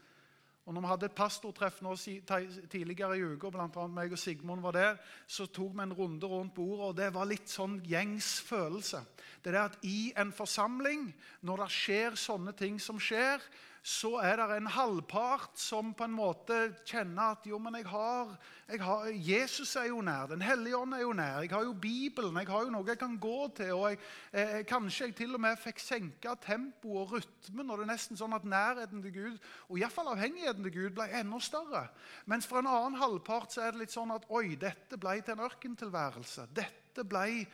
Og 0.71 0.75
når 0.77 0.85
vi 0.85 0.89
hadde 0.93 1.07
et 1.11 1.15
pastortreff 1.19 1.81
nå 1.83 1.97
tidligere 1.99 3.17
i 3.19 3.23
uka, 3.27 3.49
bl.a. 3.51 3.87
meg 3.91 4.13
og 4.15 4.21
Sigmund 4.23 4.63
var 4.63 4.77
der, 4.77 5.01
så 5.27 5.49
tok 5.51 5.73
vi 5.75 5.83
en 5.83 5.95
runde 5.99 6.29
rundt 6.31 6.55
bordet, 6.55 6.85
og 6.87 6.93
det 6.95 7.09
var 7.11 7.27
litt 7.27 7.51
sånn 7.51 7.81
gjengs 7.83 8.29
følelse. 8.47 9.01
Det 9.43 9.51
er 9.51 9.65
at 9.65 9.81
i 9.83 10.13
en 10.15 10.31
forsamling, 10.31 11.09
når 11.43 11.65
det 11.65 11.69
skjer 11.75 12.21
sånne 12.23 12.55
ting 12.55 12.79
som 12.79 13.03
skjer, 13.03 13.43
så 13.83 14.19
er 14.21 14.37
det 14.37 14.57
en 14.59 14.67
halvpart 14.69 15.57
som 15.57 15.95
på 15.97 16.05
en 16.05 16.13
måte 16.13 16.57
kjenner 16.85 17.33
at 17.33 17.47
jo, 17.49 17.57
men 17.63 17.79
jeg 17.79 17.87
har, 17.89 18.35
jeg 18.69 18.81
har, 18.85 19.07
Jesus 19.09 19.73
er 19.81 19.87
jo 19.89 20.03
nær, 20.05 20.27
Den 20.29 20.43
hellige 20.45 20.77
ånd 20.77 20.95
er 20.95 21.01
jo 21.01 21.13
nær, 21.17 21.41
jeg 21.41 21.51
har 21.51 21.65
jo 21.65 21.73
Bibelen, 21.73 22.37
jeg 22.37 22.49
har 22.51 22.67
jo 22.67 22.75
noe 22.75 22.89
jeg 22.89 22.99
kan 23.01 23.17
gå 23.17 23.49
til. 23.57 23.73
og 23.73 23.87
jeg, 23.89 23.99
eh, 24.33 24.65
Kanskje 24.69 25.07
jeg 25.07 25.15
til 25.17 25.35
og 25.35 25.41
med 25.41 25.57
fikk 25.57 25.81
senka 25.81 26.35
tempoet 26.35 27.01
og 27.01 27.13
rytmen. 27.13 27.71
og 27.71 27.79
det 27.79 27.87
er 27.87 27.93
nesten 27.93 28.21
sånn 28.21 28.37
at 28.37 28.45
Nærheten 28.45 29.03
til 29.03 29.15
Gud 29.15 29.39
og 29.69 29.79
i 29.79 29.89
fall 29.89 30.13
avhengigheten 30.13 30.63
til 30.63 30.73
Gud 30.73 30.91
ble 30.99 31.09
enda 31.17 31.41
større. 31.41 31.89
Mens 32.27 32.47
for 32.47 32.61
en 32.61 32.69
annen 32.69 33.01
halvpart 33.01 33.53
så 33.53 33.63
er 33.63 33.73
det 33.73 33.87
litt 33.87 33.97
sånn 33.97 34.13
at 34.13 34.29
oi, 34.29 34.57
dette 34.61 34.99
ble 35.01 35.23
til 35.23 35.39
en 35.39 35.47
ørkentilværelse. 35.49 36.51
Dette 36.53 37.05
ble 37.05 37.47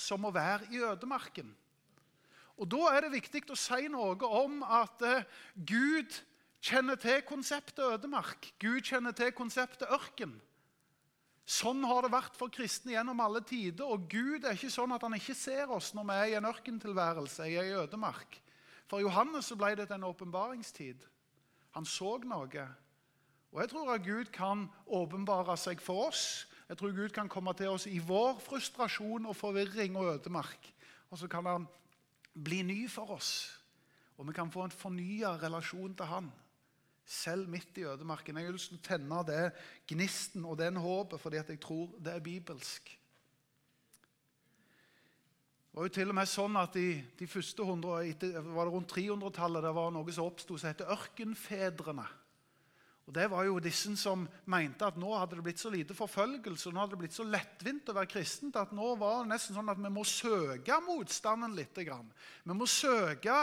som 0.00 0.24
å 0.24 0.32
være 0.32 0.72
i 0.72 0.80
ødemarken. 0.80 1.52
Og 2.60 2.70
Da 2.70 2.94
er 2.94 3.04
det 3.04 3.16
viktig 3.16 3.42
å 3.50 3.58
si 3.58 3.88
noe 3.90 4.14
om 4.30 4.62
at 4.62 5.02
eh, 5.02 5.26
Gud 5.54 6.14
kjenner 6.64 6.96
til 7.00 7.22
konseptet 7.26 7.82
ødemark. 7.82 8.52
Gud 8.62 8.84
kjenner 8.86 9.12
til 9.16 9.32
konseptet 9.36 9.90
ørken. 9.90 10.36
Sånn 11.44 11.82
har 11.84 12.06
det 12.06 12.14
vært 12.14 12.38
for 12.38 12.48
kristne 12.48 12.94
gjennom 12.94 13.20
alle 13.20 13.42
tider. 13.44 13.84
Og 13.84 14.06
Gud 14.08 14.46
er 14.46 14.56
ikke 14.56 14.72
sånn 14.72 14.94
at 14.96 15.02
han 15.04 15.16
ikke 15.18 15.36
ser 15.36 15.72
oss 15.74 15.92
når 15.96 16.08
vi 16.08 16.16
er 16.16 16.30
i 16.30 16.38
en 16.38 16.48
ørkentilværelse, 16.48 17.50
i 17.50 17.74
ødemark. 17.82 18.38
For 18.88 19.04
Johannes 19.04 19.50
så 19.50 19.58
ble 19.58 19.74
det 19.76 19.90
en 19.92 20.08
åpenbaringstid. 20.08 21.04
Han 21.76 21.84
så 21.88 22.16
noe. 22.24 22.66
Og 23.52 23.60
jeg 23.60 23.70
tror 23.70 23.92
at 23.92 24.06
Gud 24.06 24.32
kan 24.34 24.68
åpenbare 24.86 25.56
seg 25.60 25.82
for 25.84 26.08
oss. 26.08 26.46
Jeg 26.70 26.80
tror 26.80 26.96
Gud 26.96 27.12
kan 27.14 27.28
komme 27.28 27.52
til 27.58 27.74
oss 27.74 27.84
i 27.90 28.00
vår 28.00 28.40
frustrasjon 28.42 29.28
og 29.28 29.36
forvirring 29.36 29.98
og 30.00 30.14
ødemark. 30.16 30.70
Og 31.12 31.20
så 31.20 31.28
kan 31.30 31.46
han 31.46 31.66
bli 32.34 32.62
ny 32.66 32.80
for 32.90 33.14
oss. 33.14 33.34
Og 34.18 34.28
vi 34.28 34.34
kan 34.36 34.50
få 34.50 34.66
en 34.66 34.74
fornya 34.74 35.34
relasjon 35.42 35.94
til 35.94 36.10
Han, 36.10 36.32
selv 37.04 37.48
midt 37.48 37.78
i 37.78 37.86
ødemarken. 37.86 38.36
Jeg 38.36 38.46
har 38.46 38.56
lyst 38.56 38.70
til 38.72 38.80
å 38.80 38.88
tenne 38.88 39.22
det 39.28 39.40
gnisten 39.90 40.44
og 40.44 40.58
den 40.58 40.78
håpet 40.80 41.20
fordi 41.20 41.40
jeg 41.40 41.60
tror 41.60 41.96
det 41.98 42.14
er 42.14 42.24
bibelsk. 42.24 42.94
Det 45.74 45.80
var 45.80 45.88
jo 45.88 45.94
til 45.96 46.12
og 46.12 46.14
med 46.14 46.30
sånn 46.30 46.56
at 46.60 46.76
i 46.78 46.90
de 47.18 47.26
første 47.26 47.64
100, 47.66 48.44
var 48.54 48.68
det 48.68 48.74
rundt 48.76 48.92
300-tallet 48.94 49.64
det 49.66 49.72
var 49.74 49.90
noe 49.90 50.12
som 50.14 50.28
oppsto 50.30 50.54
som 50.54 50.70
het 50.70 50.84
Ørkenfedrene. 50.86 52.04
Og 53.04 53.12
Det 53.12 53.26
var 53.28 53.44
jo 53.44 53.58
disse 53.60 53.90
som 54.00 54.22
mente 54.48 54.86
at 54.86 54.96
nå 54.96 55.10
hadde 55.12 55.36
det 55.36 55.44
blitt 55.44 55.60
så 55.60 55.68
lite 55.68 55.92
forfølgelse 55.96 56.70
og 56.70 56.74
nå 56.74 56.80
hadde 56.80 56.94
det 56.94 57.00
blitt 57.02 57.16
så 57.16 57.26
lettvint 57.28 57.90
å 57.92 57.96
være 57.98 58.08
kristent 58.08 58.56
at 58.56 58.72
nå 58.72 58.94
var 58.96 59.18
det 59.20 59.34
nesten 59.34 59.56
sånn 59.58 59.68
at 59.68 59.80
vi 59.80 59.90
må 59.92 60.06
søke 60.08 60.78
motstanden 60.86 61.52
litt. 61.52 61.76
Vi 61.76 62.56
må 62.56 62.68
søke 62.70 63.34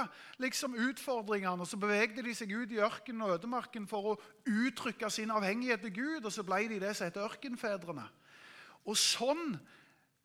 liksom 0.42 0.80
utfordringene. 0.82 1.62
og 1.62 1.70
Så 1.70 1.78
bevegde 1.78 2.26
de 2.26 2.34
seg 2.34 2.50
ut 2.50 2.74
i 2.74 2.82
ørkenen 2.82 3.28
og 3.28 3.36
ødemarken 3.36 3.86
for 3.92 4.16
å 4.16 4.18
uttrykke 4.50 5.12
sin 5.14 5.30
avhengighet 5.30 5.86
til 5.86 5.94
Gud, 5.94 6.26
og 6.26 6.34
så 6.34 6.42
ble 6.48 6.64
de 6.72 6.82
det 6.82 6.96
som 6.98 7.06
heter 7.06 7.30
ørkenfedrene. 7.30 8.08
Og 8.90 8.98
sånn 8.98 9.60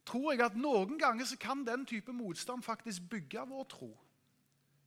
tror 0.08 0.32
jeg 0.32 0.46
at 0.46 0.56
noen 0.56 0.96
ganger 0.96 1.28
så 1.28 1.36
kan 1.36 1.60
den 1.66 1.84
type 1.84 2.14
motstand 2.14 2.64
faktisk 2.64 3.04
bygge 3.12 3.44
vår 3.52 3.68
tro. 3.68 3.92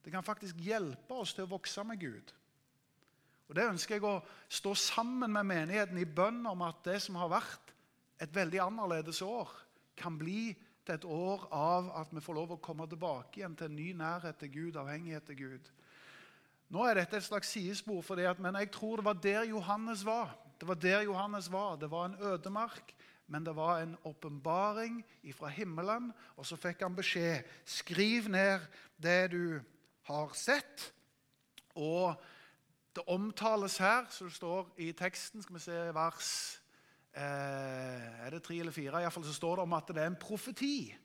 Det 0.01 0.09
kan 0.15 0.25
faktisk 0.25 0.57
hjelpe 0.63 1.21
oss 1.21 1.35
til 1.37 1.45
å 1.45 1.53
vokse 1.53 1.83
med 1.85 2.01
Gud. 2.01 2.33
Og 3.49 3.55
Det 3.57 3.65
ønsker 3.65 3.97
jeg 3.97 4.05
å 4.05 4.19
stå 4.45 4.75
sammen 4.77 5.33
med 5.33 5.47
menigheten 5.49 5.97
i 5.97 6.05
bønn 6.05 6.43
om 6.45 6.61
at 6.67 6.83
det 6.85 6.99
som 7.01 7.17
har 7.17 7.31
vært 7.31 7.73
et 8.21 8.35
veldig 8.35 8.61
annerledes 8.61 9.23
år, 9.25 9.49
kan 9.97 10.17
bli 10.19 10.53
til 10.85 10.95
et 10.95 11.05
år 11.05 11.47
av 11.51 11.89
at 12.03 12.13
vi 12.13 12.21
får 12.23 12.37
lov 12.37 12.53
å 12.55 12.61
komme 12.63 12.85
tilbake 12.87 13.41
igjen 13.41 13.57
til 13.57 13.71
en 13.71 13.75
ny 13.75 13.89
nærhet 13.97 14.37
til 14.39 14.51
Gud, 14.53 14.77
avhengighet 14.79 15.25
til 15.27 15.39
Gud. 15.41 15.71
Nå 16.69 16.85
er 16.85 16.99
dette 16.99 17.17
et 17.17 17.25
slags 17.25 17.49
sidespor, 17.49 18.03
for 18.05 18.19
det 18.19 18.29
at, 18.29 18.39
men 18.39 18.57
jeg 18.61 18.69
tror 18.75 19.01
det 19.01 19.07
var 19.09 19.17
der 19.23 19.49
Johannes 19.49 20.05
var. 20.05 20.35
Det 20.61 20.67
var 20.69 20.77
der 20.77 21.01
Johannes 21.09 21.49
var. 21.51 21.77
Det 21.81 21.89
var 21.89 22.05
en 22.05 22.17
ødemark, 22.21 22.93
men 23.27 23.45
det 23.45 23.55
var 23.57 23.81
en 23.81 23.97
åpenbaring 24.05 25.01
fra 25.33 25.49
himmelen. 25.49 26.11
Og 26.37 26.45
så 26.45 26.57
fikk 26.59 26.85
han 26.85 26.97
beskjed 26.97 27.49
skriv 27.65 28.29
ned 28.29 28.61
det 29.01 29.31
du 29.33 29.57
har 30.09 30.35
sett. 30.37 30.91
og 31.73 32.19
det 32.99 33.07
omtales 33.07 33.77
her, 33.77 34.07
så 34.09 34.25
det 34.27 34.33
står 34.35 34.73
i 34.77 34.91
teksten 34.91 35.43
Skal 35.43 35.55
vi 35.55 35.61
se 35.63 35.77
vers 35.95 36.31
eh, 37.15 38.25
Er 38.25 38.33
det 38.33 38.43
tre 38.43 38.59
eller 38.59 38.75
fire? 38.75 38.99
Iallfall 38.99 39.25
så 39.27 39.33
står 39.33 39.59
det 39.59 39.67
om 39.67 39.75
at 39.77 39.87
det 39.87 40.03
er 40.03 40.11
en 40.11 40.19
profeti. 40.19 40.95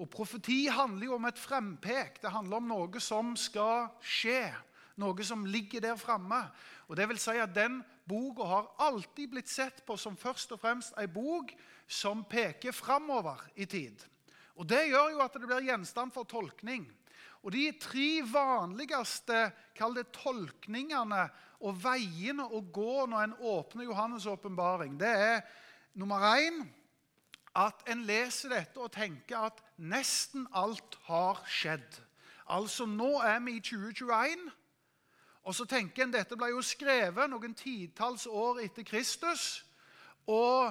Og 0.00 0.08
Profeti 0.10 0.66
handler 0.72 1.10
jo 1.10 1.16
om 1.18 1.26
et 1.28 1.38
frempek. 1.38 2.22
Det 2.22 2.32
handler 2.32 2.56
om 2.56 2.70
noe 2.70 3.00
som 3.00 3.34
skal 3.36 3.90
skje. 4.00 4.48
Noe 4.96 5.24
som 5.24 5.44
ligger 5.44 5.84
der 5.84 6.00
framme. 6.00 6.40
Og 6.88 6.96
det 6.96 7.08
vil 7.10 7.20
si 7.20 7.36
at 7.36 7.52
den 7.54 7.82
boka 8.08 8.48
har 8.48 8.70
alltid 8.88 9.28
blitt 9.34 9.52
sett 9.52 9.84
på 9.86 9.96
som 10.00 10.16
først 10.16 10.56
og 10.56 10.62
fremst 10.62 10.96
ei 10.98 11.06
bok 11.06 11.52
som 11.86 12.24
peker 12.24 12.72
framover 12.72 13.44
i 13.54 13.68
tid. 13.68 14.00
Og 14.56 14.68
Det 14.68 14.88
gjør 14.88 15.12
jo 15.12 15.20
at 15.24 15.36
det 15.36 15.46
blir 15.46 15.68
gjenstand 15.68 16.12
for 16.12 16.24
tolkning. 16.24 16.88
Og 17.42 17.52
De 17.52 17.64
tre 17.80 18.22
vanligste 18.26 19.48
kall 19.74 19.96
det 19.98 20.12
tolkningene 20.14 21.24
og 21.62 21.80
veiene 21.82 22.46
å 22.46 22.62
gå 22.74 23.06
når 23.10 23.24
en 23.24 23.34
åpner 23.54 23.88
Johannes' 23.88 24.28
åpenbaring, 24.30 24.94
det 24.98 25.10
er 25.10 25.42
nummer 25.98 26.22
én 26.36 26.62
at 27.58 27.82
en 27.90 28.06
leser 28.08 28.54
dette 28.54 28.80
og 28.80 28.92
tenker 28.94 29.50
at 29.50 29.60
nesten 29.76 30.46
alt 30.56 30.96
har 31.08 31.42
skjedd. 31.50 32.00
Altså, 32.48 32.86
nå 32.86 33.18
er 33.20 33.40
vi 33.44 33.58
i 33.58 33.64
2021. 33.64 34.48
Og 35.42 35.54
så 35.54 35.66
tenker 35.66 36.04
en 36.04 36.14
dette 36.14 36.38
ble 36.38 36.52
jo 36.52 36.62
skrevet 36.64 37.30
noen 37.30 37.54
titalls 37.58 38.28
år 38.30 38.62
etter 38.62 38.86
Kristus. 38.86 39.64
Og 40.30 40.70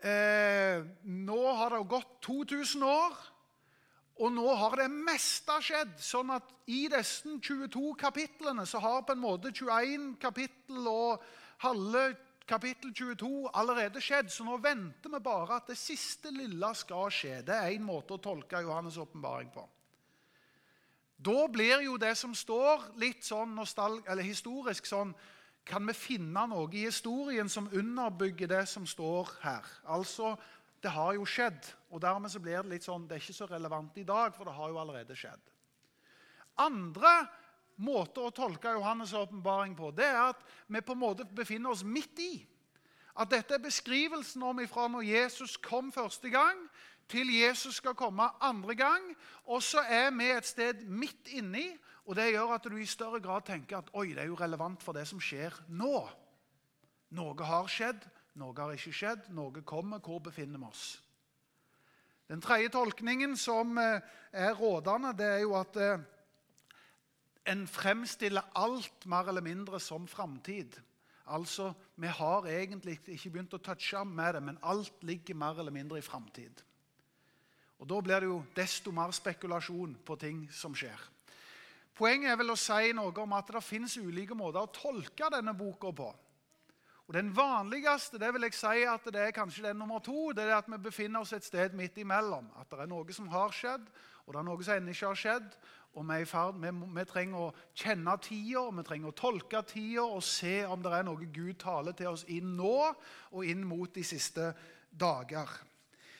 eh, 0.00 0.80
nå 1.04 1.40
har 1.60 1.76
det 1.76 1.82
gått 1.90 2.14
2000 2.24 2.86
år. 2.88 3.18
Og 4.18 4.32
nå 4.34 4.46
har 4.58 4.74
det 4.80 4.88
meste 4.90 5.60
skjedd. 5.62 5.94
sånn 6.02 6.32
at 6.34 6.48
i 6.66 6.88
disse 6.90 7.28
22 7.38 7.94
kapitlene 7.98 8.66
så 8.66 8.80
har 8.82 9.04
på 9.06 9.14
en 9.14 9.22
måte 9.22 9.52
21 9.54 10.16
kapittel 10.20 10.88
og 10.90 11.22
halve 11.62 12.16
kapittel 12.48 12.90
22 12.94 13.50
allerede 13.54 14.02
skjedd. 14.02 14.30
Så 14.32 14.44
nå 14.46 14.58
venter 14.62 15.12
vi 15.12 15.22
bare 15.22 15.60
at 15.60 15.70
det 15.70 15.78
siste 15.78 16.32
lille 16.34 16.72
skal 16.74 17.12
skje. 17.14 17.42
Det 17.46 17.54
er 17.54 17.74
én 17.76 17.84
måte 17.86 18.16
å 18.16 18.22
tolke 18.22 18.62
Johannes' 18.64 18.98
åpenbaring 18.98 19.52
på. 19.54 19.66
Da 21.18 21.46
blir 21.50 21.82
jo 21.82 21.96
det 21.98 22.14
som 22.18 22.34
står, 22.34 22.92
litt 22.98 23.26
sånn 23.26 23.58
historisk 24.22 24.86
sånn 24.86 25.14
Kan 25.68 25.84
vi 25.84 25.92
finne 25.92 26.46
noe 26.48 26.70
i 26.72 26.86
historien 26.86 27.48
som 27.52 27.66
underbygger 27.68 28.48
det 28.48 28.62
som 28.70 28.86
står 28.88 29.28
her? 29.42 29.66
Altså 29.84 30.30
det 30.82 30.92
har 30.94 31.14
jo 31.16 31.26
skjedd. 31.28 31.66
Og 31.90 32.02
dermed 32.02 32.30
så 32.32 32.40
blir 32.42 32.62
det 32.62 32.74
litt 32.74 32.86
sånn, 32.86 33.06
det 33.08 33.16
er 33.18 33.24
ikke 33.24 33.36
så 33.40 33.48
relevant 33.50 33.96
i 33.98 34.06
dag, 34.06 34.34
for 34.36 34.48
det 34.48 34.56
har 34.56 34.72
jo 34.72 34.80
allerede 34.82 35.16
skjedd. 35.18 35.54
Andre 36.58 37.14
måter 37.78 38.26
å 38.26 38.34
tolke 38.34 38.74
Johannes' 38.74 39.14
åpenbaring 39.14 39.76
på 39.78 39.92
det 39.94 40.08
er 40.08 40.32
at 40.32 40.40
vi 40.66 40.82
på 40.82 40.96
en 40.96 41.02
måte 41.04 41.26
befinner 41.26 41.74
oss 41.74 41.84
midt 41.86 42.22
i. 42.22 42.32
At 43.18 43.30
dette 43.30 43.56
er 43.56 43.62
beskrivelsen 43.62 44.42
om 44.46 44.60
ifra 44.62 44.86
når 44.90 45.06
Jesus 45.06 45.56
kom 45.62 45.90
første 45.94 46.30
gang, 46.30 46.58
til 47.08 47.30
Jesus 47.32 47.78
skal 47.80 47.96
komme 47.96 48.26
andre 48.44 48.74
gang. 48.78 49.04
Og 49.48 49.62
så 49.64 49.82
er 49.88 50.10
vi 50.14 50.28
et 50.30 50.46
sted 50.46 50.84
midt 50.86 51.30
inni, 51.34 51.70
og 52.06 52.16
det 52.16 52.30
gjør 52.30 52.54
at 52.56 52.68
du 52.68 52.76
i 52.78 52.86
større 52.88 53.20
grad 53.20 53.46
tenker 53.48 53.80
at 53.80 53.90
oi, 53.96 54.12
det 54.12 54.22
er 54.22 54.30
jo 54.30 54.38
relevant 54.38 54.82
for 54.84 54.96
det 54.96 55.06
som 55.08 55.20
skjer 55.20 55.56
nå. 55.68 56.04
Noe 57.16 57.48
har 57.48 57.68
skjedd, 57.72 58.04
noe 58.38 58.56
har 58.56 58.74
ikke 58.76 58.94
skjedd, 58.94 59.28
noe 59.34 59.62
kommer. 59.66 60.00
Hvor 60.04 60.22
befinner 60.22 60.60
vi 60.62 60.68
oss? 60.68 60.86
Den 62.28 62.42
tredje 62.44 62.68
tolkningen 62.74 63.36
som 63.40 63.78
eh, 63.80 64.04
er 64.32 64.54
rådende, 64.56 65.14
det 65.16 65.26
er 65.26 65.42
jo 65.46 65.54
at 65.56 65.76
eh, 65.80 66.02
en 67.48 67.64
fremstiller 67.66 68.50
alt 68.58 69.06
mer 69.08 69.30
eller 69.30 69.44
mindre 69.44 69.80
som 69.80 70.06
framtid. 70.08 70.76
Altså, 71.26 71.72
Vi 71.96 72.06
har 72.06 72.46
egentlig 72.46 73.00
ikke 73.06 73.30
begynt 73.30 73.54
å 73.54 73.62
touche 73.64 74.04
med 74.04 74.34
det, 74.34 74.42
men 74.42 74.58
alt 74.62 75.02
ligger 75.02 75.34
mer 75.34 75.58
eller 75.58 75.72
mindre 75.72 75.98
i 75.98 76.04
framtid. 76.04 76.62
Og 77.78 77.88
Da 77.88 78.00
blir 78.00 78.20
det 78.20 78.28
jo 78.28 78.42
desto 78.56 78.90
mer 78.90 79.10
spekulasjon 79.10 79.96
på 80.04 80.16
ting 80.16 80.48
som 80.52 80.74
skjer. 80.74 80.98
Poenget 81.94 82.30
er 82.30 82.36
vel 82.36 82.52
å 82.52 82.56
si 82.56 82.92
noe 82.94 83.12
om 83.22 83.32
at 83.32 83.48
det 83.50 83.62
finnes 83.64 83.96
ulike 83.96 84.34
måter 84.34 84.62
å 84.62 84.72
tolke 84.72 85.30
denne 85.32 85.54
boka 85.54 85.90
på. 85.92 86.12
Og 87.08 87.14
Den 87.14 87.30
vanligste 87.36 88.18
det 88.20 88.28
vil 88.34 88.44
jeg 88.44 88.54
si 88.58 88.82
at 88.84 89.06
det 89.08 89.22
er 89.22 89.32
kanskje 89.32 89.64
den 89.64 89.78
nummer 89.80 89.98
to. 90.04 90.32
det 90.36 90.44
er 90.44 90.58
At 90.58 90.68
vi 90.68 90.76
befinner 90.76 91.20
oss 91.20 91.32
et 91.32 91.44
sted 91.44 91.72
midt 91.72 91.96
imellom. 91.96 92.50
At 92.60 92.68
det 92.70 92.80
er 92.84 92.90
noe 92.90 93.12
som 93.12 93.28
har 93.32 93.48
skjedd, 93.48 93.86
og 94.26 94.34
det 94.34 94.38
er 94.38 94.44
noe 94.44 94.62
som 94.62 94.74
ennå 94.74 94.92
ikke 94.92 95.06
har 95.06 95.16
skjedd. 95.16 95.56
Og 95.96 96.04
vi, 96.04 96.18
er 96.20 96.28
ferd, 96.28 96.58
vi, 96.60 96.72
vi 96.98 97.04
trenger 97.08 97.46
å 97.46 97.54
kjenne 97.72 98.16
tida, 98.20 98.66
vi 98.76 98.84
trenger 98.84 99.08
å 99.08 99.16
tolke 99.16 99.62
tida 99.64 100.04
og 100.04 100.20
se 100.22 100.60
om 100.68 100.84
det 100.84 100.92
er 100.92 101.08
noe 101.08 101.30
Gud 101.32 101.56
taler 101.62 101.96
til 101.96 102.12
oss 102.12 102.26
inn 102.28 102.52
nå 102.58 102.76
og 103.32 103.40
inn 103.40 103.64
mot 103.64 103.88
de 103.94 104.04
siste 104.04 104.52
dager. 104.92 105.48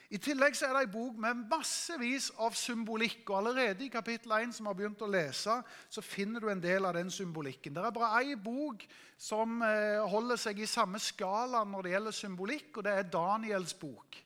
I 0.09 0.17
tillegg 0.17 0.55
så 0.57 0.71
er 0.71 0.73
det 0.73 0.87
en 0.87 0.93
bok 0.95 1.17
med 1.21 1.41
massevis 1.51 2.31
av 2.41 2.55
symbolikk. 2.57 3.29
og 3.29 3.43
Allerede 3.43 3.85
i 3.85 3.91
kapittel 3.93 4.33
1 4.33 4.55
som 4.57 4.71
har 4.71 4.77
begynt 4.79 5.03
å 5.05 5.11
lese, 5.11 5.59
så 5.93 6.05
finner 6.05 6.41
du 6.41 6.49
en 6.49 6.63
del 6.63 6.89
av 6.89 6.97
den 6.97 7.11
symbolikken. 7.13 7.75
Det 7.77 7.83
er 7.85 7.93
bare 7.93 8.23
ei 8.23 8.39
bok 8.41 8.87
som 9.21 9.61
eh, 9.61 10.01
holder 10.09 10.41
seg 10.41 10.63
i 10.65 10.71
samme 10.71 10.97
skala 11.03 11.61
når 11.69 11.85
det 11.85 11.93
gjelder 11.93 12.17
symbolikk, 12.17 12.71
og 12.79 12.87
det 12.89 12.95
er 12.97 13.11
Daniels 13.13 13.77
bok. 13.77 14.17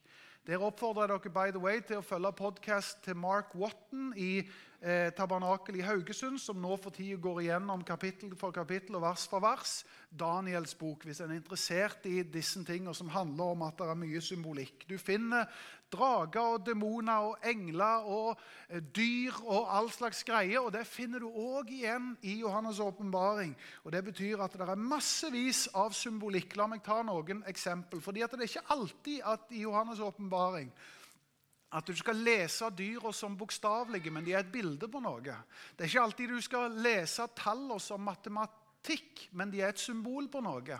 Der 0.47 0.63
oppfordrer 0.63 1.11
jeg 1.17 1.25
dere 1.25 1.35
by 1.35 1.51
the 1.51 1.59
way, 1.59 1.83
til 1.83 1.99
å 1.99 2.07
følge 2.07 2.31
podkast 2.39 3.03
til 3.03 3.19
Mark 3.19 3.51
Watton 3.55 4.13
i 4.15 4.45
eh, 4.83 5.09
Tabernakel 5.15 5.79
i 5.79 5.85
Haugesund, 5.85 6.39
som 6.41 6.59
nå 6.61 6.75
for 6.81 6.93
tida 6.93 7.17
går 7.21 7.45
igjennom 7.45 7.83
kapittel 7.87 8.33
for 8.39 8.55
kapittel 8.55 8.99
og 8.99 9.05
vers 9.05 9.25
for 9.31 9.43
vers. 9.43 9.77
Daniels 10.13 10.75
bok, 10.77 11.07
hvis 11.07 11.23
en 11.23 11.31
er 11.31 11.39
interessert 11.39 12.05
i 12.05 12.19
disse 12.27 12.61
tingene 12.67 12.93
som 12.93 13.09
handler 13.09 13.55
om 13.55 13.63
at 13.65 13.79
det 13.79 13.87
er 13.89 14.01
mye 14.03 14.21
symbolikk. 14.21 14.85
Du 14.89 14.97
finner 15.01 15.47
drager 15.93 16.55
og 16.55 16.65
demoner 16.65 17.29
og 17.29 17.47
engler 17.47 18.07
og 18.09 18.39
eh, 18.69 18.81
dyr 18.95 19.37
og 19.43 19.69
all 19.77 19.91
slags 19.93 20.23
greier. 20.27 20.61
Og 20.61 20.73
det 20.75 20.85
finner 20.89 21.23
du 21.23 21.29
òg 21.29 21.71
igjen 21.73 22.13
i 22.21 22.39
Johannes' 22.41 22.81
åpenbaring. 22.83 23.55
Og 23.83 23.93
det 23.95 24.03
betyr 24.09 24.43
at 24.43 24.57
det 24.57 24.67
er 24.67 24.87
massevis 24.89 25.67
av 25.73 25.95
symbolikk. 25.97 26.57
La 26.59 26.67
meg 26.69 26.83
ta 26.85 27.01
noen 27.05 27.45
eksempel. 27.49 28.01
fordi 28.01 28.25
det 28.25 28.39
er 28.39 28.49
ikke 28.49 28.67
alltid 28.75 29.21
at 29.25 29.55
i 29.55 29.63
Johannes' 29.65 30.03
åpenbaring 30.03 30.71
at 31.73 31.87
du 31.87 31.95
skal 31.97 32.19
lese 32.21 32.69
dyra 32.77 33.11
som 33.13 33.37
bokstavelige, 33.37 34.11
men 34.13 34.25
de 34.25 34.35
er 34.35 34.43
et 34.43 34.51
bilde 34.53 34.87
på 34.89 35.01
noe. 35.01 35.21
Det 35.23 35.85
er 35.85 35.89
ikke 35.89 36.03
alltid 36.05 36.33
du 36.35 36.41
skal 36.45 36.75
lese 36.85 37.25
tallene 37.37 37.79
som 37.81 38.03
matematikk, 38.05 39.27
men 39.33 39.49
de 39.53 39.63
er 39.63 39.73
et 39.73 39.81
symbol 39.81 40.29
på 40.29 40.43
noe. 40.45 40.77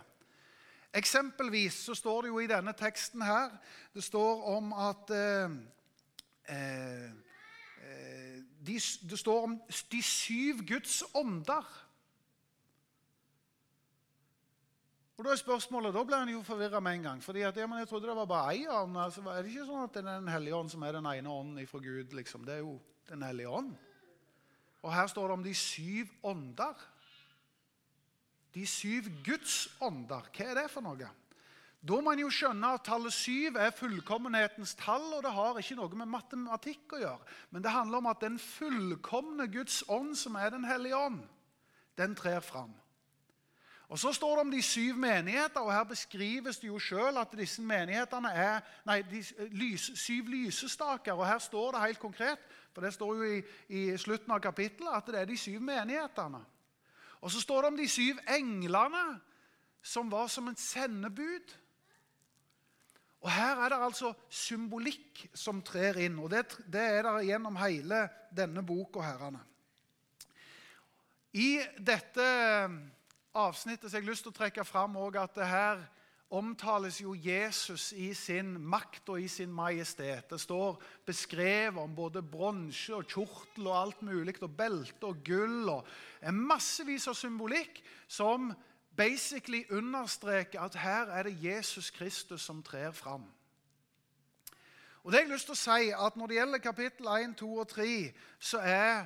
Eksempelvis 0.94 1.80
så 1.88 1.96
står 1.98 2.22
det 2.22 2.30
jo 2.30 2.42
i 2.44 2.50
denne 2.50 2.70
teksten 2.78 3.24
her 3.26 3.56
Det 3.96 4.04
står 4.06 4.44
om 4.52 4.68
at 4.78 5.10
eh, 5.10 5.56
eh, 6.54 7.08
eh, 7.82 8.36
de, 8.62 8.76
Det 9.10 9.20
står 9.20 9.48
om 9.48 9.56
de 9.92 10.02
syv 10.06 10.62
Guds 10.70 11.02
ånder. 11.18 11.66
Og 15.18 15.26
Da 15.26 15.32
er 15.32 15.36
spørsmålet, 15.38 15.94
da 15.94 16.04
blir 16.04 16.18
en 16.18 16.30
jo 16.30 16.42
forvirra 16.42 16.80
med 16.80 16.96
en 16.96 17.04
gang. 17.04 17.24
fordi 17.24 17.42
at, 17.42 17.58
ja, 17.58 17.68
men 17.68 17.80
Jeg 17.80 17.88
trodde 17.88 18.08
det 18.08 18.16
var 18.16 18.26
bare 18.26 18.56
én 18.56 18.70
ånd. 18.70 18.98
Altså, 18.98 19.22
er 19.22 19.42
det 19.42 19.52
ikke 19.52 19.66
sånn 19.66 19.84
at 19.84 19.94
det 19.94 20.06
er 20.06 20.20
Den 20.20 20.28
hellige 20.28 20.56
ånd 20.56 20.70
som 20.70 20.84
er 20.84 20.92
den 20.92 21.06
ene 21.06 21.30
ånden 21.30 21.68
fra 21.68 21.80
Gud? 21.80 22.14
liksom? 22.14 22.46
Det 22.46 22.54
er 22.54 22.60
jo 22.60 22.80
Den 23.10 23.22
hellige 23.22 23.50
ånd. 23.50 23.76
Og 24.82 24.94
her 24.94 25.08
står 25.08 25.28
det 25.28 25.34
om 25.34 25.44
de 25.44 25.54
syv 25.54 26.08
ånder. 26.24 26.74
De 28.54 28.66
syv 28.68 29.04
Guds 29.26 29.68
ånder. 29.82 30.30
Hva 30.34 30.46
er 30.46 30.56
det 30.56 30.72
for 30.72 30.82
noe? 30.82 31.10
Da 31.84 31.98
må 32.00 32.02
man 32.02 32.20
jo 32.20 32.30
skjønne 32.32 32.74
at 32.78 32.86
tallet 32.88 33.12
syv 33.12 33.58
er 33.60 33.74
fullkommenhetens 33.76 34.76
tall, 34.80 35.04
og 35.18 35.24
det 35.26 35.34
har 35.36 35.58
ikke 35.60 35.76
noe 35.76 36.00
med 36.00 36.08
matematikk 36.14 36.96
å 36.96 37.02
gjøre. 37.02 37.32
Men 37.52 37.66
det 37.66 37.74
handler 37.76 37.98
om 37.98 38.08
at 38.08 38.22
den 38.24 38.38
fullkomne 38.40 39.50
Guds 39.52 39.84
ånd, 39.92 40.16
som 40.16 40.36
er 40.36 40.50
Den 40.50 40.64
hellige 40.64 40.96
ånd, 40.96 41.20
den 41.98 42.16
trer 42.16 42.40
fram. 42.40 42.72
Og 43.94 44.00
Så 44.00 44.10
står 44.14 44.32
det 44.32 44.42
om 44.42 44.52
de 44.52 44.62
syv 44.62 44.96
menigheter, 44.98 45.60
og 45.62 45.74
her 45.74 45.84
beskrives 45.84 46.58
det 46.58 46.68
jo 46.68 46.80
sjøl 46.82 47.18
at 47.22 47.34
disse 47.38 47.62
menighetene 47.62 48.32
er 48.34 48.64
nei, 48.90 48.96
de, 49.06 49.20
lys, 49.54 49.92
syv 50.02 50.32
lysestaker. 50.34 51.14
Og 51.14 51.28
her 51.30 51.38
står 51.38 51.76
det 51.76 51.82
helt 51.84 52.00
konkret, 52.02 52.42
for 52.74 52.82
det 52.82 52.90
står 52.96 53.12
jo 53.20 53.28
i, 53.36 53.44
i 53.70 53.84
slutten 54.02 54.34
av 54.34 54.42
kapittelet, 54.42 54.96
at 54.98 55.12
det 55.14 55.20
er 55.20 55.30
de 55.30 55.38
syv 55.38 55.60
menighetene. 55.62 56.40
Og 57.22 57.36
så 57.36 57.44
står 57.44 57.62
det 57.62 57.70
om 57.70 57.78
de 57.78 57.86
syv 57.88 58.24
englene 58.34 59.04
som 59.86 60.10
var 60.10 60.34
som 60.34 60.50
et 60.50 60.64
sendebud. 60.64 61.54
Og 63.22 63.30
Her 63.30 63.62
er 63.62 63.76
det 63.76 63.80
altså 63.92 64.16
symbolikk 64.26 65.28
som 65.38 65.62
trer 65.62 66.02
inn, 66.08 66.18
og 66.18 66.34
det, 66.34 66.48
det 66.66 66.82
er 66.98 67.06
det 67.12 67.28
gjennom 67.30 67.62
hele 67.62 68.02
denne 68.34 68.66
boka. 68.66 69.06
herrene. 69.06 69.46
I 71.38 71.62
dette 71.78 72.28
avsnittet 73.34 73.90
så 73.90 73.98
har 73.98 74.02
jeg 74.02 74.10
lyst 74.10 74.26
til 74.28 74.34
å 74.34 74.38
trekke 74.38 74.66
fram 74.66 74.98
at 74.98 75.36
det 75.36 75.48
her 75.50 75.84
omtales 76.34 76.98
jo 77.02 77.14
Jesus 77.14 77.92
i 77.94 78.14
sin 78.18 78.56
makt 78.58 79.10
og 79.14 79.22
i 79.22 79.28
sin 79.30 79.52
majestet. 79.54 80.30
Det 80.30 80.40
står 80.42 80.82
beskrevet 81.06 81.78
om 81.82 81.96
både 81.96 82.24
bronse 82.26 82.94
og 82.96 83.06
kjortel 83.06 83.68
og 83.68 83.78
alt 83.78 84.02
mulig, 84.02 84.36
og 84.42 84.56
belte 84.58 85.06
og 85.06 85.22
gull. 85.26 85.70
og 85.70 85.86
Massevis 86.34 87.08
av 87.08 87.18
symbolikk 87.18 87.84
som 88.08 88.54
basically 88.98 89.64
understreker 89.70 90.62
at 90.62 90.76
her 90.76 91.14
er 91.14 91.24
det 91.24 91.38
Jesus 91.44 91.92
Kristus 91.92 92.42
som 92.42 92.64
trer 92.64 92.92
fram. 92.92 93.26
Og 95.04 95.12
det 95.12 95.20
har 95.20 95.26
jeg 95.26 95.34
lyst 95.34 95.50
til 95.52 95.58
å 95.58 95.64
si 95.64 95.92
at 95.92 96.16
Når 96.16 96.28
det 96.28 96.36
gjelder 96.36 96.58
kapittel 96.58 97.08
1, 97.08 97.36
2 97.38 97.58
og 97.60 97.68
3, 97.68 98.14
så 98.40 98.58
er 98.58 99.06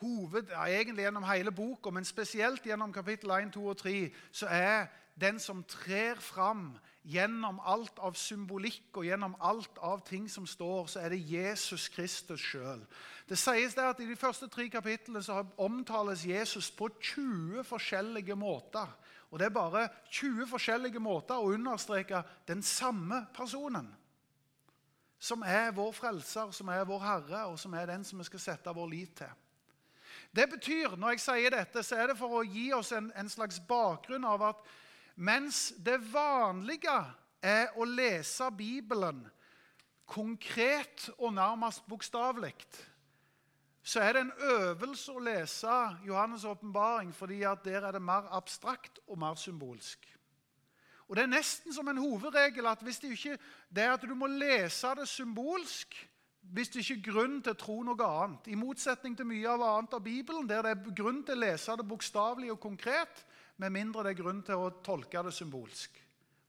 hoved, 0.00 0.50
ja, 0.50 0.66
egentlig 0.66 1.04
gjennom 1.04 1.26
hele 1.28 1.52
boka, 1.52 1.90
men 1.90 2.04
spesielt 2.04 2.66
gjennom 2.66 2.92
kapittel 2.92 3.30
1, 3.30 3.52
2 3.52 3.66
og 3.68 3.76
3, 3.76 3.96
så 4.32 4.46
er 4.46 4.86
den 5.20 5.38
som 5.38 5.64
trer 5.68 6.20
fram 6.20 6.78
gjennom 7.02 7.60
alt 7.64 7.98
av 8.04 8.16
symbolikk 8.18 8.96
og 9.00 9.06
gjennom 9.08 9.34
alt 9.40 9.78
av 9.84 10.02
ting 10.08 10.28
som 10.28 10.46
står, 10.48 10.86
så 10.88 11.00
er 11.00 11.14
det 11.14 11.24
Jesus 11.30 11.88
Kristus 11.92 12.42
sjøl. 12.44 12.82
Det 13.28 13.38
sies 13.38 13.76
der 13.76 13.92
at 13.92 14.00
I 14.00 14.08
de 14.08 14.18
første 14.18 14.48
tre 14.52 14.68
kapitlene 14.68 15.22
så 15.24 15.42
omtales 15.60 16.26
Jesus 16.26 16.70
på 16.70 16.90
20 17.00 17.64
forskjellige 17.64 18.36
måter. 18.36 18.88
Og 19.30 19.38
Det 19.38 19.46
er 19.46 19.54
bare 19.54 19.88
20 20.10 20.46
forskjellige 20.50 21.00
måter 21.00 21.38
å 21.38 21.52
understreke 21.54 22.22
den 22.48 22.62
samme 22.62 23.26
personen. 23.34 23.86
Som 25.18 25.42
er 25.42 25.70
vår 25.76 25.92
frelser, 25.92 26.50
som 26.50 26.68
er 26.68 26.84
vår 26.84 27.00
Herre, 27.04 27.44
og 27.52 27.58
som 27.58 27.74
er 27.74 27.86
den 27.86 28.04
som 28.04 28.18
vi 28.18 28.24
skal 28.24 28.40
sette 28.40 28.74
vår 28.74 28.88
lit 28.88 29.14
til. 29.20 29.39
Det 30.36 30.50
betyr, 30.50 30.96
Når 30.96 31.08
jeg 31.08 31.20
sier 31.20 31.50
dette, 31.50 31.82
så 31.82 31.96
er 31.96 32.06
det 32.10 32.18
for 32.18 32.40
å 32.40 32.44
gi 32.46 32.72
oss 32.72 32.92
en, 32.92 33.12
en 33.16 33.28
slags 33.28 33.60
bakgrunn 33.68 34.24
av 34.24 34.42
at 34.42 34.70
mens 35.16 35.72
det 35.78 35.98
vanlige 36.12 36.94
er 37.42 37.72
å 37.76 37.84
lese 37.84 38.50
Bibelen 38.56 39.24
konkret 40.10 41.10
og 41.18 41.34
nærmest 41.34 41.86
bokstavelig, 41.88 42.54
så 43.82 44.00
er 44.00 44.12
det 44.12 44.22
en 44.26 44.32
øvelse 44.56 45.12
å 45.12 45.22
lese 45.22 45.76
Johannes' 46.04 46.46
åpenbaring, 46.46 47.14
fordi 47.14 47.42
at 47.42 47.64
der 47.64 47.86
er 47.86 47.92
det 47.96 48.02
mer 48.02 48.28
abstrakt 48.36 48.98
og 49.06 49.18
mer 49.18 49.34
symbolsk. 49.34 50.06
Og 51.08 51.16
Det 51.16 51.22
er 51.22 51.32
nesten 51.32 51.74
som 51.74 51.88
en 51.88 51.98
hovedregel 51.98 52.66
at 52.70 52.82
hvis 52.86 53.00
det 53.02 53.10
ikke 53.16 53.38
det 53.74 53.86
at 53.90 54.02
du 54.06 54.14
må 54.14 54.28
lese 54.30 54.92
det 54.94 55.08
symbolsk 55.08 55.96
hvis 56.40 56.72
det 56.72 56.82
ikke 56.82 56.96
er 56.98 57.12
grunn 57.12 57.36
til 57.44 57.54
å 57.54 57.58
tro 57.58 57.76
noe 57.86 58.06
annet. 58.06 58.48
I 58.50 58.58
motsetning 58.58 59.14
til 59.16 59.28
mye 59.28 59.48
av 59.52 59.62
annet 59.66 59.94
av 59.94 60.02
Bibelen, 60.02 60.48
der 60.48 60.64
det 60.66 60.72
er 60.72 60.94
grunn 60.96 61.22
til 61.26 61.38
å 61.38 61.44
lese 61.44 61.76
det 61.78 61.86
bokstavelig 61.86 62.50
og 62.54 62.62
konkret, 62.62 63.24
med 63.60 63.74
mindre 63.74 64.06
det 64.06 64.14
er 64.14 64.22
grunn 64.22 64.40
til 64.42 64.62
å 64.62 64.72
tolke 64.84 65.22
det 65.26 65.34
symbolsk. 65.36 66.00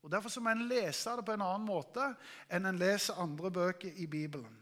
Og 0.02 0.10
Derfor 0.10 0.42
må 0.42 0.54
en 0.56 0.66
lese 0.70 1.14
det 1.18 1.26
på 1.28 1.36
en 1.36 1.44
annen 1.46 1.68
måte 1.68 2.08
enn 2.50 2.66
en 2.66 2.80
leser 2.82 3.20
andre 3.22 3.52
bøker 3.54 4.00
i 4.02 4.08
Bibelen. 4.10 4.56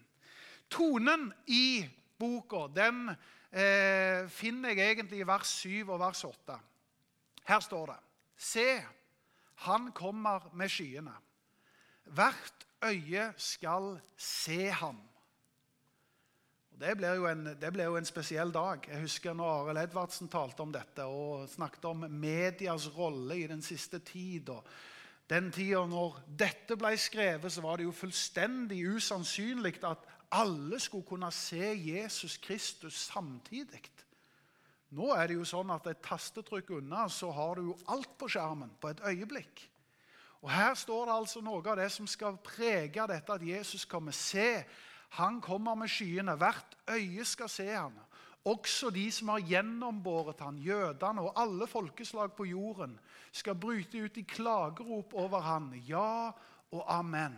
Tonen 0.69 1.29
i 1.47 1.85
boka 2.19 2.67
den 2.73 3.07
eh, 3.09 4.27
finner 4.27 4.75
jeg 4.75 4.97
egentlig 4.97 5.21
i 5.23 5.27
vers 5.29 5.53
7 5.63 5.87
og 5.87 5.99
vers 6.01 6.23
8. 6.27 6.57
Her 7.47 7.63
står 7.63 7.93
det 7.93 7.99
Se, 8.39 8.67
han 9.65 9.91
kommer 9.95 10.49
med 10.55 10.71
skyene. 10.71 11.15
Hvert 12.15 12.65
øye 12.83 13.31
skal 13.37 13.97
se 14.17 14.69
ham. 14.71 14.99
Det 16.79 16.93
ble, 16.95 17.09
en, 17.27 17.41
det 17.59 17.69
blir 17.75 17.89
jo 17.89 17.97
en, 17.99 18.05
spesiell 18.07 18.53
dag. 18.55 18.85
Jeg 18.87 19.01
husker 19.03 19.33
når 19.35 19.49
Arild 19.51 19.81
Edvardsen 19.81 20.29
talte 20.31 20.63
om 20.63 20.69
dette 20.71 21.03
og 21.11 21.49
snakket 21.51 21.89
om 21.89 22.05
medias 22.07 22.85
rolle 22.95 23.35
i 23.35 23.49
den 23.51 23.59
siste 23.61 23.99
tid. 23.99 24.47
og 24.53 24.63
den 25.29 25.51
tida 25.51 25.81
når 25.85 26.21
dette 26.39 26.77
ble 26.79 26.93
skrevet, 26.95 27.51
så 27.51 27.61
var 27.65 27.77
det 27.77 27.89
jo 27.89 27.91
fullstendig 27.91 28.79
usannsynlig 28.95 29.75
at 29.83 30.07
alle 30.31 30.79
skulle 30.79 31.03
kunne 31.03 31.31
se 31.35 31.73
Jesus 31.75 32.37
Kristus 32.37 32.95
samtidig. 33.11 33.83
Nå 34.95 35.11
er 35.13 35.27
det 35.27 35.35
jo 35.35 35.51
sånn 35.51 35.75
at 35.75 35.91
et 35.91 35.99
tastetrykk 36.01 36.77
unna, 36.79 37.09
så 37.11 37.27
har 37.35 37.59
du 37.59 37.73
jo 37.73 37.79
alt 37.91 38.15
på 38.15 38.31
skjermen 38.31 38.71
på 38.79 38.93
et 38.93 39.03
øyeblikk. 39.03 39.67
Og 40.39 40.47
Her 40.49 40.79
står 40.79 41.09
det 41.09 41.19
altså 41.19 41.43
noe 41.43 41.59
av 41.59 41.75
det 41.75 41.91
som 41.91 42.07
skal 42.07 42.39
prege 42.39 43.03
dette 43.11 43.35
at 43.35 43.43
Jesus 43.43 43.83
kommer. 43.83 44.15
Se, 44.15 44.63
han 45.09 45.41
kommer 45.41 45.75
med 45.75 45.89
skyene. 45.89 46.35
Hvert 46.37 46.77
øye 46.89 47.25
skal 47.25 47.49
se 47.49 47.67
ham. 47.67 47.97
Også 48.45 48.89
de 48.89 49.11
som 49.11 49.33
har 49.33 49.43
gjennombåret 49.43 50.39
ham, 50.39 50.57
jødene 50.57 51.21
og 51.21 51.33
alle 51.41 51.67
folkeslag 51.67 52.33
på 52.33 52.45
jorden, 52.45 52.99
skal 53.31 53.55
bryte 53.55 54.03
ut 54.03 54.17
i 54.17 54.23
klagerop 54.23 55.13
over 55.13 55.39
ham. 55.39 55.73
Ja 55.87 56.31
og 56.71 56.83
amen. 56.87 57.37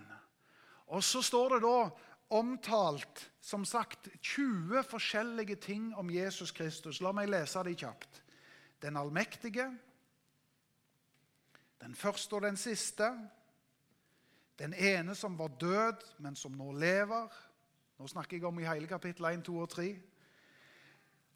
Og 0.87 1.03
så 1.03 1.21
står 1.21 1.55
det 1.55 1.61
da 1.63 1.89
omtalt 2.31 3.31
som 3.41 3.65
sagt 3.65 4.09
20 4.21 4.83
forskjellige 4.83 5.55
ting 5.55 5.95
om 5.95 6.09
Jesus 6.09 6.51
Kristus. 6.51 7.01
La 7.01 7.11
meg 7.11 7.29
lese 7.31 7.63
de 7.63 7.75
kjapt. 7.75 8.21
Den 8.81 8.97
allmektige, 8.97 9.67
den 11.81 11.95
første 11.95 12.35
og 12.35 12.41
den 12.41 12.57
siste, 12.57 13.09
den 14.59 14.73
ene 14.73 15.15
som 15.15 15.37
var 15.37 15.47
død, 15.59 16.03
men 16.19 16.35
som 16.35 16.53
nå 16.57 16.71
lever. 16.71 17.27
Nå 18.01 18.07
snakker 18.07 18.37
jeg 18.37 18.45
om 18.49 18.57
i 18.57 18.63
hele 18.65 18.87
kapittel 18.89 19.25
1, 19.29 19.43
2 19.45 19.57
og 19.61 19.69
3. 19.69 19.83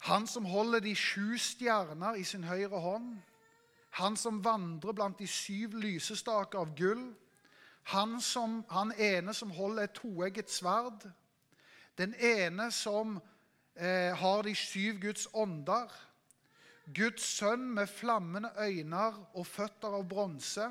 Han 0.08 0.24
som 0.26 0.44
holder 0.50 0.80
de 0.82 0.94
sju 0.98 1.36
stjerner 1.38 2.16
i 2.18 2.24
sin 2.26 2.42
høyre 2.42 2.80
hånd. 2.82 3.12
Han 4.00 4.16
som 4.18 4.40
vandrer 4.44 4.96
blant 4.98 5.18
de 5.22 5.28
syv 5.30 5.76
lysestaker 5.78 6.58
av 6.58 6.72
gull. 6.74 7.04
Han, 7.92 8.16
som, 8.20 8.64
han 8.70 8.90
ene 8.98 9.34
som 9.34 9.54
holder 9.54 9.86
et 9.86 9.94
toegget 9.94 10.50
sverd. 10.50 11.06
Den 11.98 12.18
ene 12.18 12.66
som 12.74 13.20
eh, 13.76 14.10
har 14.18 14.42
de 14.42 14.54
syv 14.58 14.98
Guds 15.06 15.28
ånder. 15.38 15.86
Guds 16.90 17.30
sønn 17.36 17.70
med 17.78 17.86
flammende 17.86 18.50
øyne 18.58 19.06
og 19.38 19.46
føtter 19.46 19.94
av 20.00 20.08
bronse. 20.10 20.66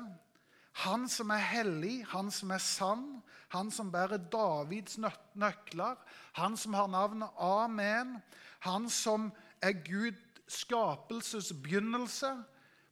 Han 0.84 1.06
som 1.08 1.30
er 1.32 1.40
hellig, 1.40 2.04
han 2.10 2.30
som 2.30 2.50
er 2.52 2.60
sann, 2.60 3.06
han 3.54 3.70
som 3.72 3.92
bærer 3.92 4.20
Davids 4.32 4.98
nøkler, 4.98 5.96
han 6.36 6.56
som 6.56 6.74
har 6.76 6.90
navnet 6.92 7.40
Amen, 7.40 8.18
han 8.66 8.90
som 8.92 9.30
er 9.64 9.78
Gud 9.86 10.18
skapelses 10.46 11.52
begynnelse, 11.64 12.34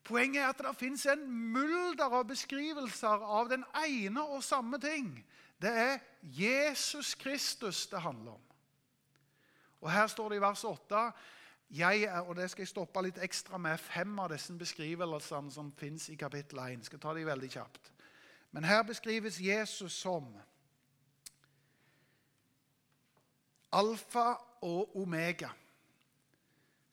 Poenget 0.05 0.42
er 0.42 0.51
at 0.53 0.61
det 0.61 0.77
fins 0.77 1.07
en 1.09 1.23
mulder 1.55 2.12
av 2.12 2.27
beskrivelser 2.29 3.23
av 3.25 3.49
den 3.49 3.62
ene 3.87 4.20
og 4.37 4.42
samme 4.44 4.77
ting. 4.81 5.14
Det 5.57 5.70
er 5.73 6.03
Jesus 6.20 7.14
Kristus 7.16 7.87
det 7.88 8.03
handler 8.05 8.37
om. 8.37 8.42
Og 9.81 9.88
Her 9.92 10.07
står 10.07 10.29
det 10.29 10.37
i 10.37 10.44
vers 10.44 10.64
8 10.64 11.07
jeg 11.70 12.05
er, 12.05 12.20
og 12.20 12.37
det 12.37 12.50
skal 12.50 12.62
jeg 12.62 12.70
stoppe 12.70 13.03
litt 13.03 13.18
ekstra 13.24 13.59
med, 13.59 13.81
fem 13.81 14.18
av 14.20 14.31
disse 14.35 14.55
beskrivelsene 14.59 15.50
som 15.50 15.72
fins 15.79 16.09
i 16.12 16.16
kapittel 16.20 16.61
1. 16.61 16.79
Jeg 16.79 16.90
skal 16.90 17.03
ta 17.03 17.14
de 17.16 17.27
veldig 17.27 17.50
kjapt. 17.57 17.90
Men 18.55 18.68
her 18.68 18.85
beskrives 18.87 19.40
Jesus 19.42 19.96
som 20.05 20.29
alfa 23.74 24.35
og 24.62 24.94
omega. 25.03 25.50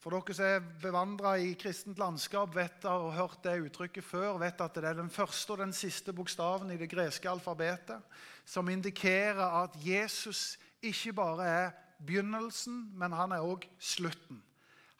For 0.01 0.15
dere 0.15 0.33
som 0.33 0.47
er 0.47 0.63
bevandra 0.81 1.35
i 1.37 1.51
kristent 1.61 1.99
landskap 2.01 2.55
vet 2.57 2.87
og 2.89 3.11
har 3.11 3.19
hørt 3.19 3.43
det 3.45 3.59
uttrykket 3.67 4.05
før, 4.05 4.39
vet 4.41 4.63
at 4.65 4.79
det 4.79 4.87
er 4.89 4.97
den 4.97 5.13
første 5.13 5.53
og 5.53 5.61
den 5.61 5.75
siste 5.77 6.13
bokstaven 6.17 6.73
i 6.73 6.79
det 6.81 6.89
greske 6.89 7.29
alfabetet 7.29 8.01
som 8.45 8.69
indikerer 8.73 9.61
at 9.61 9.77
Jesus 9.85 10.57
ikke 10.81 11.13
bare 11.13 11.45
er 11.45 11.69
begynnelsen, 12.01 12.87
men 12.97 13.13
han 13.13 13.35
er 13.35 13.45
òg 13.45 13.67
slutten. 13.77 14.41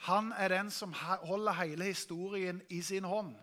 Han 0.07 0.31
er 0.33 0.47
den 0.47 0.71
som 0.73 0.93
holder 0.97 1.53
hele 1.61 1.91
historien 1.91 2.61
i 2.69 2.81
sin 2.81 3.03
hånd. 3.03 3.35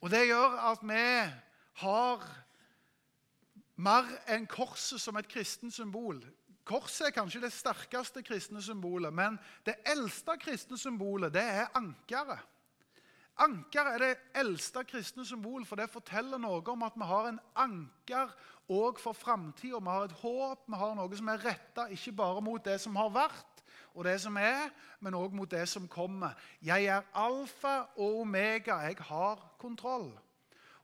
Og 0.00 0.10
Det 0.10 0.26
gjør 0.26 0.58
at 0.72 0.78
vi 0.82 1.32
har 1.82 2.24
mer 3.76 4.08
enn 4.28 4.46
korset 4.46 5.00
som 5.00 5.16
et 5.16 5.28
kristent 5.28 5.74
symbol. 5.74 6.20
Korset 6.68 7.08
er 7.08 7.14
kanskje 7.16 7.40
det 7.42 7.52
sterkeste 7.54 8.22
kristne 8.22 8.62
symbolet, 8.62 9.14
men 9.14 9.38
det 9.66 9.78
eldste 9.88 10.36
kristne 10.38 10.78
symbolet 10.78 11.32
det 11.34 11.42
er 11.42 11.70
ankeret. 11.78 12.38
Anker 13.40 13.88
er 13.94 14.02
det 14.02 14.16
eldste 14.36 14.84
kristne 14.84 15.24
symbol, 15.26 15.64
for 15.66 15.80
det 15.80 15.90
forteller 15.90 16.38
noe 16.38 16.60
om 16.68 16.84
at 16.84 16.98
vi 16.98 17.08
har 17.08 17.30
en 17.30 17.40
anker 17.58 18.34
òg 18.70 19.00
for 19.00 19.16
framtida. 19.16 19.80
Vi 19.80 19.88
har 19.88 20.04
et 20.04 20.20
håp, 20.20 20.66
vi 20.68 20.78
har 20.78 20.94
noe 20.98 21.18
som 21.18 21.30
er 21.32 21.42
retta 21.46 21.88
ikke 21.90 22.12
bare 22.20 22.44
mot 22.44 22.62
det 22.64 22.78
som 22.82 22.96
har 23.00 23.10
vært, 23.14 23.51
og 23.94 24.04
det 24.04 24.20
som 24.20 24.36
er, 24.36 24.70
men 25.00 25.14
òg 25.14 25.34
mot 25.36 25.50
det 25.50 25.68
som 25.68 25.88
kommer. 25.88 26.36
Jeg 26.62 26.84
er 26.84 27.02
alfa 27.14 27.78
og 27.96 28.20
omega. 28.20 28.76
Jeg 28.86 28.96
har 29.00 29.42
kontroll. 29.58 30.12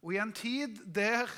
Og 0.03 0.12
i 0.14 0.18
en 0.18 0.33
tid 0.33 0.77
der 0.94 1.31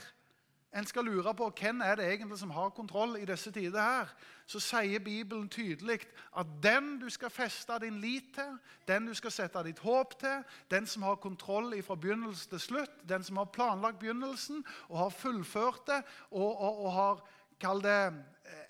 en 0.74 0.86
skal 0.86 1.04
lure 1.04 1.34
på 1.34 1.48
hvem 1.60 1.80
er 1.80 1.94
det 1.94 2.06
egentlig 2.06 2.38
som 2.38 2.50
har 2.50 2.68
kontroll 2.68 3.16
i 3.18 3.24
disse 3.24 3.50
tider, 3.50 3.82
her, 3.82 4.12
så 4.46 4.60
sier 4.62 5.02
Bibelen 5.02 5.48
tydelig 5.48 6.00
at 6.38 6.46
den 6.62 6.98
du 7.00 7.08
skal 7.10 7.30
feste 7.30 7.78
din 7.82 7.98
lit 8.00 8.30
til, 8.34 8.52
den 8.88 9.06
du 9.06 9.14
skal 9.14 9.34
sette 9.34 9.62
ditt 9.66 9.78
håp 9.82 10.14
til, 10.20 10.44
den 10.70 10.86
som 10.86 11.02
har 11.02 11.14
kontroll 11.14 11.74
fra 11.82 11.94
begynnelse 11.94 12.48
til 12.48 12.60
slutt, 12.60 13.02
den 13.08 13.22
som 13.26 13.36
har 13.36 13.50
planlagt 13.50 13.98
begynnelsen 13.98 14.64
og 14.88 14.98
har 14.98 15.08
fullført 15.10 15.82
det 15.86 16.02
og, 16.30 16.60
og, 16.60 16.84
og 16.84 16.92
har 16.92 17.24
kall 17.60 17.82
det, 17.84 18.00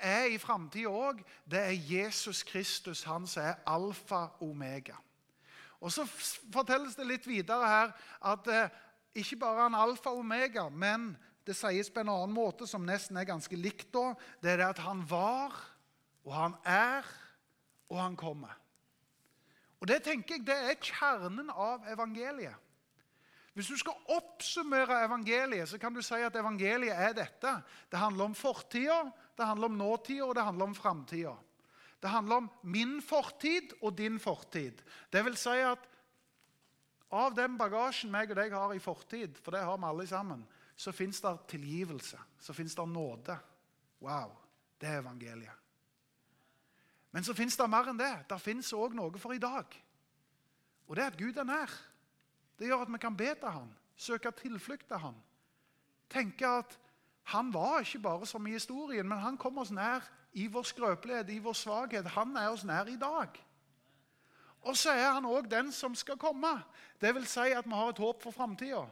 er 0.01 0.31
i 0.33 0.39
framtida 0.41 0.91
òg, 0.91 1.21
det 1.49 1.61
er 1.61 1.79
Jesus 1.93 2.43
Kristus, 2.47 3.05
han 3.05 3.27
som 3.29 3.45
er 3.45 3.59
alfa 3.69 4.29
omega. 4.41 4.97
Og 5.81 5.93
Så 5.93 6.05
fortelles 6.53 6.97
det 6.97 7.07
litt 7.09 7.27
videre 7.27 7.69
her 7.69 7.93
at 8.33 8.49
eh, 8.53 8.73
ikke 9.17 9.41
bare 9.41 9.67
han 9.67 9.75
alfa 9.75 10.13
omega, 10.13 10.69
men 10.69 11.15
det 11.47 11.57
sies 11.57 11.91
på 11.91 12.03
en 12.03 12.13
annen 12.13 12.35
måte, 12.35 12.67
som 12.69 12.85
nesten 12.85 13.17
er 13.17 13.29
ganske 13.29 13.57
likt 13.57 13.89
da. 13.95 14.13
Det 14.43 14.53
er 14.53 14.61
det 14.61 14.71
at 14.75 14.83
han 14.85 15.01
var, 15.09 15.57
og 16.25 16.35
han 16.37 16.57
er, 16.69 17.07
og 17.89 18.01
han 18.01 18.17
kommer. 18.17 18.57
Og 19.81 19.89
Det 19.89 20.03
tenker 20.05 20.37
jeg 20.37 20.47
det 20.47 20.57
er 20.57 20.77
kjernen 20.77 21.49
av 21.51 21.89
evangeliet. 21.89 22.57
Hvis 23.61 23.69
du 23.69 23.77
skal 23.77 24.15
oppsummere 24.17 25.03
evangeliet, 25.05 25.69
så 25.69 25.77
kan 25.77 25.93
du 25.93 26.01
si 26.01 26.17
at 26.25 26.37
evangeliet 26.41 26.97
er 26.97 27.13
dette. 27.13 27.51
Det 27.93 27.99
handler 28.01 28.31
om 28.31 28.35
fortida, 28.35 29.03
det 29.37 29.45
handler 29.45 29.69
om 29.69 29.77
nåtida, 29.77 30.25
og 30.25 30.33
det 30.35 30.45
handler 30.47 30.71
om 30.71 30.75
framtida. 30.75 31.35
Det 32.01 32.09
handler 32.09 32.41
om 32.41 32.49
min 32.63 33.03
fortid 33.05 33.75
og 33.83 33.99
din 33.99 34.17
fortid. 34.21 34.81
Det 35.13 35.25
vil 35.27 35.37
si 35.37 35.59
at 35.61 35.85
av 37.13 37.37
den 37.37 37.59
bagasjen 37.61 38.09
meg 38.09 38.33
og 38.33 38.41
deg 38.41 38.57
har 38.57 38.73
i 38.73 38.81
fortid, 38.81 39.37
for 39.37 39.53
det 39.53 39.61
har 39.69 39.77
vi 39.77 39.89
alle 39.91 40.09
sammen, 40.09 40.47
så 40.73 40.97
fins 40.97 41.21
det 41.21 41.37
tilgivelse, 41.53 42.17
så 42.41 42.57
fins 42.57 42.79
det 42.81 42.89
nåde. 42.89 43.37
Wow, 44.01 44.33
det 44.81 44.89
er 44.89 45.03
evangeliet. 45.03 45.61
Men 47.13 47.29
så 47.29 47.37
fins 47.37 47.61
det 47.61 47.69
mer 47.69 47.93
enn 47.93 48.01
det. 48.01 48.15
Det 48.31 48.41
fins 48.41 48.73
òg 48.73 48.97
noe 48.97 49.21
for 49.21 49.37
i 49.37 49.43
dag. 49.43 49.69
Og 50.89 50.97
det 50.97 51.05
er 51.05 51.13
at 51.13 51.21
Gud 51.21 51.37
er 51.37 51.45
nær. 51.45 51.79
Det 52.61 52.69
gjør 52.69 52.85
at 52.85 52.93
vi 52.93 53.01
kan 53.01 53.17
be 53.17 53.33
til 53.41 53.49
Han, 53.49 53.71
søke 53.97 54.31
tilflukt 54.37 54.87
til 54.89 55.01
Han. 55.01 55.17
Tenke 56.11 56.47
at 56.47 56.79
han 57.31 57.55
var 57.55 57.79
ikke 57.79 57.99
bare 57.99 58.27
som 58.27 58.47
i 58.47 58.51
historien, 58.51 59.09
men 59.09 59.19
han 59.19 59.37
kom 59.39 59.59
oss 59.63 59.71
nær 59.71 60.03
i 60.33 60.49
vår 60.51 60.67
skrøpelighet, 60.67 61.29
i 61.31 61.39
vår 61.39 61.55
svakhet. 61.55 62.09
Han 62.17 62.37
er 62.37 62.49
oss 62.51 62.65
nær 62.67 62.89
i 62.91 62.97
dag. 62.99 63.37
Og 64.67 64.77
så 64.77 64.91
er 64.91 65.13
han 65.15 65.29
òg 65.29 65.47
den 65.51 65.71
som 65.73 65.95
skal 65.95 66.19
komme. 66.19 66.51
Det 67.01 67.15
vil 67.15 67.27
si 67.27 67.53
at 67.55 67.69
vi 67.69 67.77
har 67.77 67.93
et 67.93 68.03
håp 68.03 68.23
for 68.23 68.35
framtida. 68.35 68.83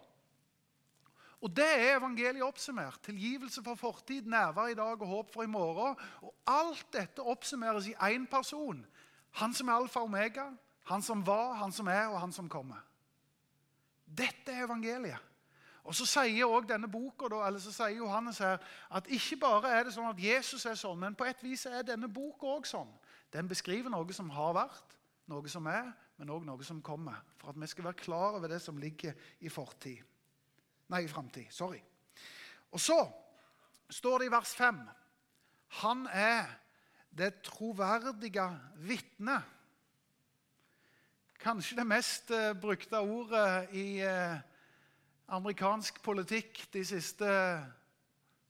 Og 1.40 1.56
Det 1.56 1.66
er 1.66 1.98
evangeliet 1.98 2.42
oppsummert. 2.42 3.00
Tilgivelse 3.02 3.62
for 3.62 3.74
fortid, 3.74 4.26
nærvær 4.26 4.66
i 4.66 4.74
dag 4.74 5.02
og 5.02 5.06
håp 5.06 5.32
for 5.32 5.42
i 5.42 5.46
morgen. 5.46 5.96
Og 6.22 6.34
Alt 6.46 6.86
dette 6.92 7.22
oppsummeres 7.22 7.86
i 7.86 7.94
én 7.94 8.26
person. 8.26 8.86
Han 9.30 9.54
som 9.54 9.68
er 9.68 9.72
alfa 9.72 10.00
og 10.00 10.04
omega, 10.04 10.50
han 10.84 11.02
som 11.02 11.26
var, 11.26 11.52
han 11.52 11.72
som 11.72 11.86
er, 11.86 12.06
og 12.06 12.20
han 12.20 12.32
som 12.32 12.48
kommer. 12.48 12.87
Dette 14.08 14.52
er 14.52 14.64
evangeliet. 14.64 15.24
Og 15.88 15.94
Så 15.94 16.04
sier 16.06 16.44
også 16.44 16.68
denne 16.68 16.88
boka, 16.90 17.24
eller 17.46 17.58
så 17.58 17.72
sier 17.72 17.96
Johannes 17.96 18.38
her 18.38 18.58
at 18.90 19.06
ikke 19.08 19.38
bare 19.40 19.70
er 19.72 19.86
det 19.86 19.94
sånn 19.94 20.10
at 20.10 20.18
Jesus 20.20 20.66
er 20.68 20.76
sånn, 20.76 20.98
men 21.00 21.14
på 21.16 21.24
et 21.24 21.40
vis 21.42 21.64
er 21.66 21.86
denne 21.86 22.10
boka 22.12 22.44
òg 22.58 22.68
sånn. 22.68 22.90
Den 23.32 23.48
beskriver 23.48 23.88
noe 23.88 24.12
som 24.12 24.28
har 24.30 24.52
vært, 24.52 24.98
noe 25.32 25.48
som 25.48 25.66
er, 25.72 25.88
men 26.20 26.32
òg 26.34 26.44
noe 26.44 26.64
som 26.64 26.82
kommer. 26.84 27.22
For 27.40 27.54
at 27.54 27.60
vi 27.60 27.70
skal 27.72 27.88
være 27.88 28.02
klar 28.02 28.36
over 28.36 28.52
det 28.52 28.60
som 28.60 28.76
ligger 28.76 29.16
i 29.40 29.48
fortid. 29.48 30.04
Nei, 30.92 31.02
i 31.04 31.08
framtid. 31.08 31.48
Sorry. 31.52 31.80
Og 32.72 32.80
så 32.80 32.98
står 33.88 34.18
det 34.18 34.28
i 34.28 34.32
vers 34.32 34.54
5 34.56 34.80
Han 35.84 36.06
er 36.12 36.52
det 37.08 37.42
troverdige 37.48 38.48
vitnet. 38.76 39.42
Kanskje 41.38 41.76
det 41.78 41.86
mest 41.86 42.30
uh, 42.34 42.50
brukte 42.58 42.98
ordet 42.98 43.68
i 43.70 44.02
uh, 44.02 44.40
amerikansk 45.30 46.00
politikk 46.02 46.64
de 46.72 46.82
siste 46.84 47.28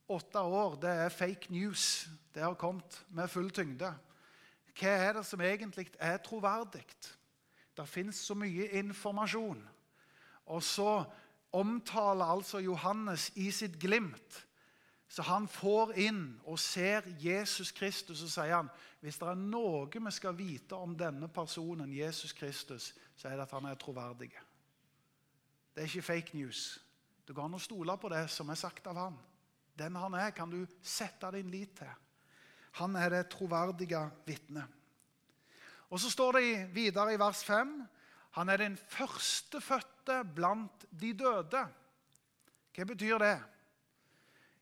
åtte 0.09 0.41
år, 0.41 0.79
det 0.81 0.95
er 1.05 1.13
fake 1.13 1.53
news. 1.53 2.09
Det 2.33 2.43
har 2.43 2.57
kommet 2.57 2.97
med 3.13 3.29
full 3.29 3.51
tyngde. 3.53 3.93
Hva 4.73 4.95
er 4.95 5.19
det 5.19 5.27
som 5.29 5.45
egentlig 5.45 5.91
er 6.01 6.17
troverdig? 6.25 6.87
Det 7.77 7.85
fins 7.89 8.23
så 8.25 8.35
mye 8.35 8.71
informasjon. 8.81 9.61
Og 10.49 10.63
så 10.65 11.03
omtaler 11.53 12.25
altså 12.25 12.63
Johannes 12.65 13.29
i 13.37 13.51
sitt 13.53 13.77
glimt. 13.81 14.47
Så 15.09 15.25
han 15.25 15.49
får 15.49 15.95
inn 16.05 16.23
og 16.45 16.59
ser 16.61 17.07
Jesus 17.21 17.73
Kristus, 17.73 18.21
og 18.23 18.31
sier 18.31 18.59
han, 18.59 18.69
hvis 19.01 19.17
det 19.21 19.31
er 19.31 19.41
noe 19.41 19.87
vi 19.89 20.13
skal 20.13 20.37
vite 20.37 20.77
om 20.77 20.97
denne 20.99 21.31
personen, 21.33 21.93
Jesus 21.93 22.35
Kristus, 22.37 22.93
så 23.17 23.31
er 23.31 23.39
det 23.39 23.47
at 23.47 23.55
han 23.57 23.71
er 23.71 23.81
troverdig. 23.81 24.31
Det 25.73 25.83
er 25.83 25.89
ikke 25.89 26.11
fake 26.11 26.37
news. 26.37 26.79
Det 27.25 27.35
går 27.37 27.49
an 27.49 27.57
å 27.57 27.63
stole 27.63 27.97
på 28.01 28.11
det 28.13 28.27
som 28.33 28.51
er 28.51 28.61
sagt 28.61 28.87
av 28.91 29.01
han. 29.01 29.17
Den 29.79 29.97
han 29.97 30.15
er, 30.19 30.35
kan 30.37 30.51
du 30.51 30.61
sette 30.83 31.31
din 31.37 31.51
lit 31.53 31.77
til. 31.79 31.93
Han 32.83 32.97
er 32.99 33.15
det 33.15 33.29
troverdige 33.33 34.01
vitnet. 34.27 34.77
Og 35.89 36.01
så 36.03 36.11
står 36.13 36.37
det 36.37 36.49
videre 36.75 37.15
i 37.15 37.21
vers 37.21 37.41
5 37.47 37.79
han 38.37 38.49
er 38.53 38.61
den 38.61 38.77
førstefødte 38.77 40.21
blant 40.35 40.85
de 41.01 41.13
døde. 41.17 41.63
Hva 42.77 42.85
betyr 42.87 43.19
det? 43.19 43.37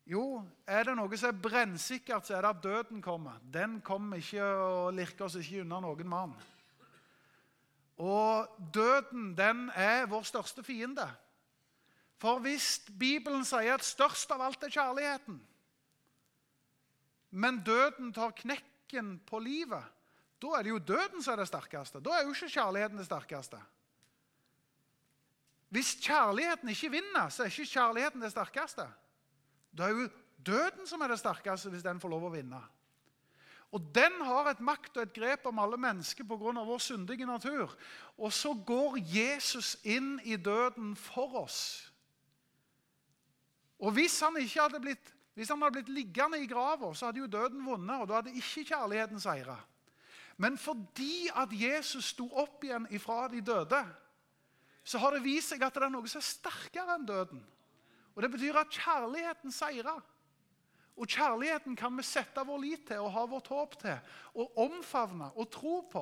Jo, 0.07 0.39
er 0.63 0.87
det 0.87 0.93
noe 0.95 1.17
som 1.19 1.33
er 1.33 1.41
brennsikkert, 1.43 2.23
så 2.23 2.37
er 2.37 2.45
det 2.45 2.51
at 2.53 2.63
døden 2.63 3.01
kommer. 3.03 3.41
Den 3.43 3.81
kommer 3.83 4.21
ikke 4.21 4.43
og 4.43 4.93
lirker 4.95 5.25
oss 5.27 5.35
ikke 5.35 5.65
unna 5.65 5.81
noen 5.83 6.07
mann. 6.07 6.35
Og 7.99 8.47
døden, 8.73 9.33
den 9.35 9.67
er 9.75 10.05
vår 10.07 10.23
største 10.29 10.63
fiende. 10.63 11.07
For 12.21 12.39
hvis 12.41 12.77
Bibelen 12.97 13.43
sier 13.45 13.75
at 13.75 13.85
størst 13.85 14.31
av 14.31 14.45
alt 14.45 14.63
er 14.63 14.73
kjærligheten, 14.73 15.41
men 17.37 17.59
døden 17.65 18.13
tar 18.15 18.31
knekken 18.37 19.17
på 19.27 19.41
livet, 19.43 19.83
da 20.39 20.53
er 20.55 20.63
det 20.63 20.71
jo 20.71 20.85
døden 20.93 21.23
som 21.25 21.33
er 21.33 21.41
det 21.41 21.49
sterkeste. 21.49 21.99
Da 21.99 22.13
er 22.15 22.23
jo 22.23 22.31
ikke 22.31 22.53
kjærligheten 22.53 23.01
det 23.01 23.09
sterkeste. 23.09 23.59
Hvis 25.73 25.97
kjærligheten 25.99 26.71
ikke 26.71 26.93
vinner, 26.93 27.27
så 27.33 27.43
er 27.43 27.51
ikke 27.51 27.73
kjærligheten 27.73 28.23
det 28.23 28.31
sterkeste. 28.31 28.87
Da 29.77 29.87
er 29.87 29.93
jo 29.93 30.09
døden 30.45 30.87
som 30.89 31.01
er 31.01 31.13
det 31.13 31.19
sterkeste, 31.21 31.69
hvis 31.69 31.85
den 31.85 31.99
får 32.01 32.09
lov 32.09 32.27
å 32.27 32.33
vinne. 32.33 32.61
Og 33.75 33.83
Den 33.93 34.13
har 34.23 34.47
et 34.47 34.63
makt 34.63 34.95
og 34.97 35.03
et 35.03 35.13
grep 35.13 35.45
om 35.45 35.59
alle 35.59 35.77
mennesker 35.77 36.23
pga. 36.23 36.63
vår 36.63 36.79
syndige 36.79 37.25
natur. 37.25 37.75
Og 38.17 38.33
så 38.33 38.53
går 38.53 38.97
Jesus 38.97 39.77
inn 39.83 40.19
i 40.23 40.35
døden 40.35 40.95
for 40.95 41.43
oss. 41.43 41.91
Og 43.79 43.91
Hvis 43.91 44.19
han 44.19 44.35
hadde 44.35 44.79
blitt, 44.79 45.13
hvis 45.35 45.49
han 45.49 45.61
hadde 45.61 45.73
blitt 45.73 45.89
liggende 45.89 46.39
i 46.41 46.47
grava, 46.47 46.93
så 46.93 47.05
hadde 47.05 47.19
jo 47.19 47.27
døden 47.27 47.65
vunnet, 47.65 48.01
og 48.01 48.07
da 48.07 48.13
hadde 48.13 48.33
ikke 48.33 48.63
kjærligheten 48.63 49.19
seira. 49.19 49.59
Men 50.37 50.57
fordi 50.57 51.29
at 51.35 51.49
Jesus 51.51 52.05
sto 52.05 52.29
opp 52.33 52.63
igjen 52.63 52.87
ifra 52.89 53.27
de 53.27 53.41
døde, 53.41 53.85
så 54.83 54.97
har 54.97 55.11
det 55.11 55.23
vist 55.23 55.49
seg 55.49 55.61
at 55.61 55.73
det 55.73 55.83
er 55.83 55.93
noe 55.93 56.07
som 56.07 56.21
er 56.21 56.25
sterkere 56.25 56.95
enn 56.95 57.05
døden. 57.05 57.43
Og 58.17 58.23
Det 58.23 58.31
betyr 58.33 58.57
at 58.57 58.73
kjærligheten 58.73 59.53
seirer. 59.53 59.99
Og 60.97 61.05
kjærligheten 61.05 61.75
kan 61.77 61.93
vi 61.93 62.03
sette 62.03 62.41
vår 62.41 62.63
lit 62.63 62.87
til 62.89 63.03
og 63.05 63.11
ha 63.13 63.25
vårt 63.29 63.51
håp 63.53 63.75
til 63.83 63.99
og 64.33 64.57
omfavne 64.57 65.29
og 65.37 65.51
tro 65.53 65.81
på. 65.91 66.01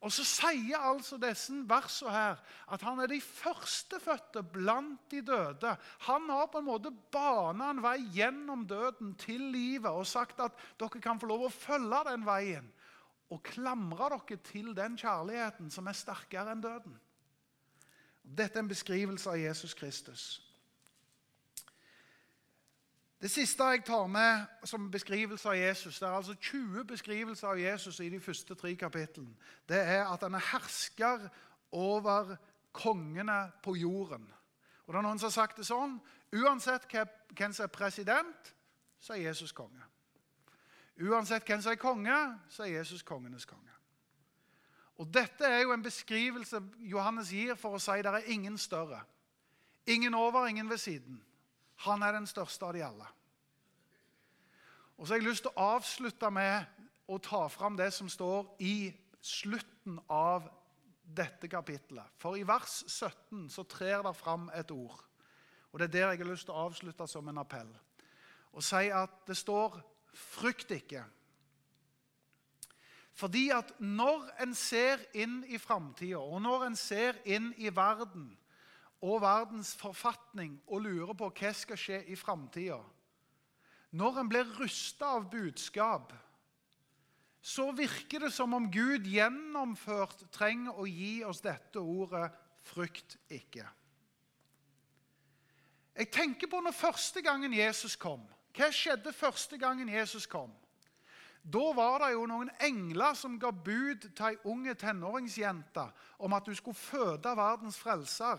Og 0.00 0.14
så 0.14 0.24
sier 0.24 0.78
altså 0.78 1.18
disse 1.20 1.52
versene 1.68 2.14
her 2.14 2.40
at 2.72 2.84
han 2.86 3.02
er 3.02 3.10
de 3.10 3.18
førstefødte 3.20 4.44
blant 4.54 5.10
de 5.10 5.20
døde. 5.26 5.74
Han 6.06 6.30
har 6.30 6.48
på 6.48 6.62
en 6.62 6.68
måte 6.70 6.94
bana 7.12 7.72
en 7.74 7.82
vei 7.84 7.98
gjennom 8.14 8.64
døden 8.70 9.12
til 9.20 9.50
livet 9.52 9.90
og 9.90 10.08
sagt 10.08 10.40
at 10.40 10.56
dere 10.80 11.02
kan 11.04 11.20
få 11.20 11.28
lov 11.28 11.48
å 11.48 11.52
følge 11.52 12.00
den 12.08 12.24
veien 12.24 12.72
og 13.28 13.42
klamre 13.44 14.14
dere 14.14 14.40
til 14.46 14.72
den 14.72 14.96
kjærligheten 14.96 15.68
som 15.68 15.90
er 15.90 16.00
sterkere 16.00 16.56
enn 16.56 16.64
døden. 16.64 16.96
Dette 18.22 18.56
er 18.56 18.64
en 18.64 18.70
beskrivelse 18.70 19.28
av 19.28 19.40
Jesus 19.40 19.74
Kristus. 19.76 20.47
Det 23.20 23.30
siste 23.30 23.64
jeg 23.64 23.84
tar 23.84 24.06
med 24.06 24.44
som 24.64 24.90
beskrivelse 24.90 25.48
av 25.48 25.56
Jesus, 25.58 25.98
det 25.98 26.06
er 26.06 26.12
altså 26.12 26.34
20 26.34 26.84
beskrivelser 26.84 27.48
av 27.48 27.58
Jesus 27.58 28.00
i 28.00 28.08
de 28.08 28.20
første 28.20 28.54
tre 28.54 28.74
kapitlene, 28.78 29.34
det 29.68 29.80
er 29.80 30.04
at 30.06 30.22
han 30.22 30.34
er 30.38 30.50
hersker 30.52 31.24
over 31.72 32.36
kongene 32.72 33.50
på 33.62 33.74
jorden. 33.74 34.28
Og 34.86 34.94
det 34.94 34.98
er 34.98 35.02
Noen 35.02 35.18
som 35.18 35.26
har 35.26 35.34
sagt 35.34 35.58
det 35.58 35.66
sånn 35.66 35.98
uansett 36.32 36.86
hvem 36.88 37.52
som 37.52 37.66
er 37.66 37.74
president, 37.74 38.54
så 39.00 39.16
er 39.16 39.26
Jesus 39.28 39.52
konge. 39.52 39.82
Uansett 41.02 41.46
hvem 41.46 41.62
som 41.62 41.72
er 41.72 41.82
konge, 41.82 42.18
så 42.48 42.62
er 42.62 42.78
Jesus 42.78 43.02
kongenes 43.02 43.46
konge. 43.46 43.74
Og 44.98 45.10
Dette 45.14 45.46
er 45.46 45.62
jo 45.62 45.72
en 45.72 45.82
beskrivelse 45.82 46.60
Johannes 46.90 47.30
gir 47.30 47.54
for 47.54 47.74
å 47.76 47.82
si 47.82 47.98
at 47.98 48.06
det 48.06 48.14
er 48.18 48.32
ingen 48.34 48.58
større. 48.58 49.00
Ingen 49.86 50.14
over, 50.14 50.46
ingen 50.46 50.70
ved 50.70 50.78
siden. 50.78 51.22
Han 51.86 52.02
er 52.02 52.16
den 52.16 52.26
største 52.26 52.66
av 52.66 52.74
de 52.74 52.84
alle. 52.84 53.06
Og 54.98 55.06
så 55.06 55.14
har 55.14 55.20
jeg 55.20 55.28
lyst 55.28 55.44
til 55.46 55.54
å 55.54 55.66
avslutte 55.76 56.30
med 56.34 56.86
å 57.08 57.18
ta 57.22 57.44
fram 57.48 57.76
det 57.78 57.92
som 57.94 58.08
står 58.10 58.48
i 58.66 58.90
slutten 59.22 60.00
av 60.10 60.48
dette 61.02 61.48
kapittelet. 61.48 62.10
For 62.18 62.36
i 62.36 62.46
vers 62.46 62.82
17 62.86 63.46
så 63.52 63.64
trer 63.64 64.02
det 64.04 64.16
fram 64.18 64.48
et 64.54 64.70
ord. 64.74 64.98
Og 65.72 65.78
Det 65.78 65.88
er 65.88 65.92
der 65.92 66.10
jeg 66.10 66.18
har 66.18 66.32
lyst 66.32 66.48
til 66.48 66.56
å 66.56 66.66
avslutte 66.66 67.06
som 67.06 67.28
en 67.28 67.38
appell. 67.38 67.70
Og 68.52 68.64
si 68.64 68.88
at 68.90 69.22
det 69.26 69.36
står 69.36 69.80
Frykt 70.18 70.70
ikke. 70.74 71.04
Fordi 73.18 73.48
at 73.54 73.72
når 73.78 74.28
en 74.42 74.54
ser 74.54 75.02
inn 75.14 75.40
i 75.46 75.58
framtida, 75.58 76.18
og 76.18 76.42
når 76.42 76.64
en 76.68 76.76
ser 76.78 77.18
inn 77.26 77.52
i 77.58 77.70
verden 77.74 78.30
og 79.00 79.20
verdens 79.22 79.74
forfatning 79.78 80.56
og 80.66 80.82
lurer 80.86 81.14
på 81.18 81.30
hva 81.30 81.52
skal 81.54 81.78
skje 81.78 82.00
i 82.10 82.16
framtida 82.18 82.80
Når 83.90 84.18
en 84.20 84.28
blir 84.28 84.50
rusta 84.58 85.14
av 85.16 85.30
budskap, 85.30 86.12
så 87.40 87.70
virker 87.72 88.26
det 88.26 88.32
som 88.34 88.52
om 88.54 88.66
Gud 88.70 89.06
gjennomført 89.08 90.26
trenger 90.34 90.76
å 90.76 90.84
gi 90.84 91.24
oss 91.24 91.40
dette 91.40 91.80
ordet 91.80 92.30
'frykt 92.62 93.16
ikke'. 93.30 93.68
Jeg 95.98 96.10
tenker 96.10 96.46
på 96.46 96.60
når 96.60 96.70
første 96.70 97.22
gangen 97.22 97.52
Jesus 97.52 97.96
kom. 97.96 98.22
Hva 98.54 98.70
skjedde 98.70 99.12
første 99.12 99.58
gangen 99.58 99.88
Jesus 99.88 100.26
kom? 100.26 100.52
Da 101.42 101.72
var 101.74 101.98
det 102.02 102.12
jo 102.12 102.26
noen 102.26 102.50
engler 102.60 103.14
som 103.14 103.38
ga 103.40 103.50
bud 103.50 104.04
til 104.04 104.24
ei 104.26 104.36
unge 104.44 104.74
tenåringsjente 104.74 105.84
om 106.18 106.32
at 106.32 106.46
hun 106.46 106.54
skulle 106.54 106.76
føde 106.76 107.36
verdens 107.36 107.78
frelser. 107.78 108.38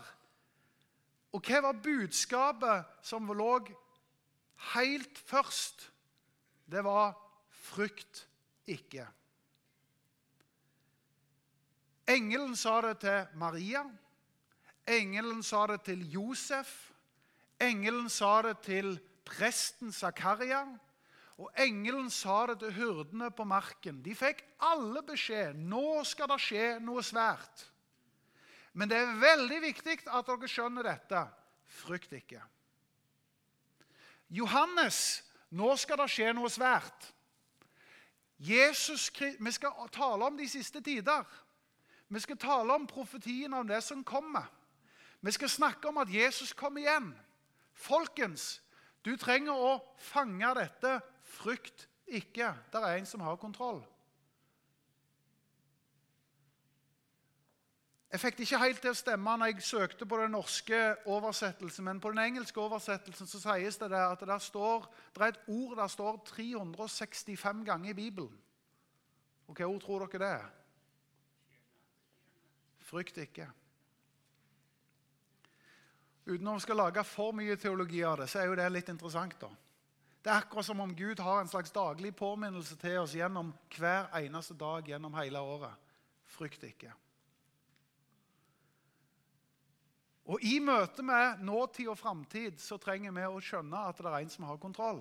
Og 1.32 1.46
hva 1.46 1.60
var 1.62 1.82
budskapet 1.82 3.06
som 3.06 3.30
lå 3.30 3.52
helt 4.74 5.18
først? 5.18 5.90
Det 6.66 6.84
var 6.84 7.14
'frykt 7.50 8.26
ikke'. 8.66 9.06
Engelen 12.08 12.56
sa 12.56 12.80
det 12.80 12.98
til 12.98 13.26
Maria. 13.34 13.84
Engelen 14.86 15.42
sa 15.42 15.66
det 15.66 15.82
til 15.82 16.10
Josef. 16.10 16.90
Engelen 17.60 18.08
sa 18.08 18.42
det 18.42 18.58
til 18.58 19.00
presten 19.24 19.92
Zakaria. 19.92 20.64
Og 21.38 21.50
engelen 21.56 22.10
sa 22.10 22.46
det 22.46 22.58
til 22.58 22.72
hyrdene 22.72 23.30
på 23.30 23.44
marken. 23.44 24.02
De 24.02 24.14
fikk 24.14 24.42
alle 24.60 25.02
beskjed. 25.06 25.54
Nå 25.54 26.02
skal 26.04 26.28
det 26.28 26.40
skje 26.40 26.64
noe 26.84 27.04
svært. 27.04 27.69
Men 28.72 28.90
det 28.90 28.98
er 28.98 29.18
veldig 29.20 29.60
viktig 29.62 29.98
at 30.06 30.28
dere 30.28 30.48
skjønner 30.50 30.86
dette. 30.86 31.24
Frykt 31.80 32.12
ikke. 32.14 32.42
Johannes, 34.30 35.22
nå 35.50 35.72
skal 35.78 35.98
det 36.02 36.10
skje 36.12 36.30
noe 36.34 36.50
svært. 36.50 37.10
Jesus, 38.40 39.10
Vi 39.18 39.52
skal 39.52 39.88
tale 39.92 40.24
om 40.24 40.36
de 40.36 40.48
siste 40.48 40.80
tider. 40.80 41.24
Vi 42.08 42.20
skal 42.20 42.38
tale 42.38 42.74
om 42.74 42.86
profetien 42.86 43.54
om 43.54 43.66
det 43.66 43.82
som 43.82 44.04
kommer. 44.04 44.46
Vi 45.20 45.30
skal 45.30 45.48
snakke 45.48 45.88
om 45.88 45.98
at 45.98 46.14
Jesus 46.14 46.52
kommer 46.52 46.80
igjen. 46.80 47.12
Folkens, 47.74 48.62
du 49.04 49.16
trenger 49.16 49.52
å 49.52 49.78
fange 49.98 50.54
dette. 50.56 51.00
Frykt 51.22 51.88
ikke. 52.06 52.54
Det 52.72 52.80
er 52.80 52.96
en 52.98 53.06
som 53.06 53.20
har 53.20 53.36
kontroll. 53.36 53.82
Jeg 58.10 58.20
fikk 58.20 58.38
det 58.38 58.46
ikke 58.48 58.58
helt 58.58 58.80
til 58.82 58.90
å 58.90 58.98
stemme 58.98 59.32
når 59.38 59.52
jeg 59.52 59.62
søkte 59.68 60.06
på 60.08 60.18
den 60.18 60.32
norske 60.34 60.78
oversettelsen, 61.06 61.84
men 61.86 62.00
på 62.02 62.10
den 62.10 62.18
engelske 62.24 62.58
oversettelsen 62.58 63.28
så 63.30 63.38
sies 63.38 63.78
det 63.78 63.90
at 63.94 64.24
det, 64.26 64.38
står, 64.42 64.88
det 65.14 65.22
er 65.22 65.34
et 65.36 65.44
ord 65.46 65.76
der 65.78 65.92
står 65.92 66.18
365 66.32 67.60
ganger 67.68 67.92
i 67.92 67.94
Bibelen. 67.94 68.32
Og 69.46 69.54
hva 69.54 69.68
ord 69.70 69.84
tror 69.84 70.02
dere 70.06 70.22
det 70.22 70.30
er? 70.40 70.48
Frykt 72.90 73.20
ikke. 73.22 73.46
Uten 76.26 76.50
å 76.50 76.56
skal 76.62 76.82
lage 76.82 77.04
for 77.06 77.34
mye 77.34 77.54
teologi 77.58 78.02
av 78.06 78.18
det, 78.20 78.26
så 78.30 78.42
er 78.42 78.50
jo 78.50 78.56
det 78.58 78.66
litt 78.74 78.90
interessant. 78.90 79.38
da. 79.38 79.50
Det 80.20 80.32
er 80.32 80.42
akkurat 80.42 80.66
som 80.66 80.82
om 80.82 80.96
Gud 80.98 81.22
har 81.22 81.40
en 81.40 81.48
slags 81.48 81.70
daglig 81.70 82.10
påminnelse 82.18 82.74
til 82.82 82.98
oss 83.04 83.14
gjennom 83.14 83.54
hver 83.76 84.10
eneste 84.18 84.58
dag 84.58 84.90
gjennom 84.90 85.14
hele 85.14 85.38
året. 85.38 85.94
Frykt 86.26 86.66
ikke. 86.66 86.92
Og 90.28 90.42
I 90.44 90.58
møte 90.60 91.02
med 91.06 91.40
nåtid 91.46 91.88
og 91.88 91.98
framtid 91.98 92.60
så 92.60 92.76
trenger 92.80 93.14
vi 93.16 93.24
å 93.26 93.40
skjønne 93.42 93.86
at 93.88 94.00
det 94.00 94.10
er 94.10 94.18
en 94.20 94.32
som 94.32 94.46
har 94.50 94.60
kontroll. 94.60 95.00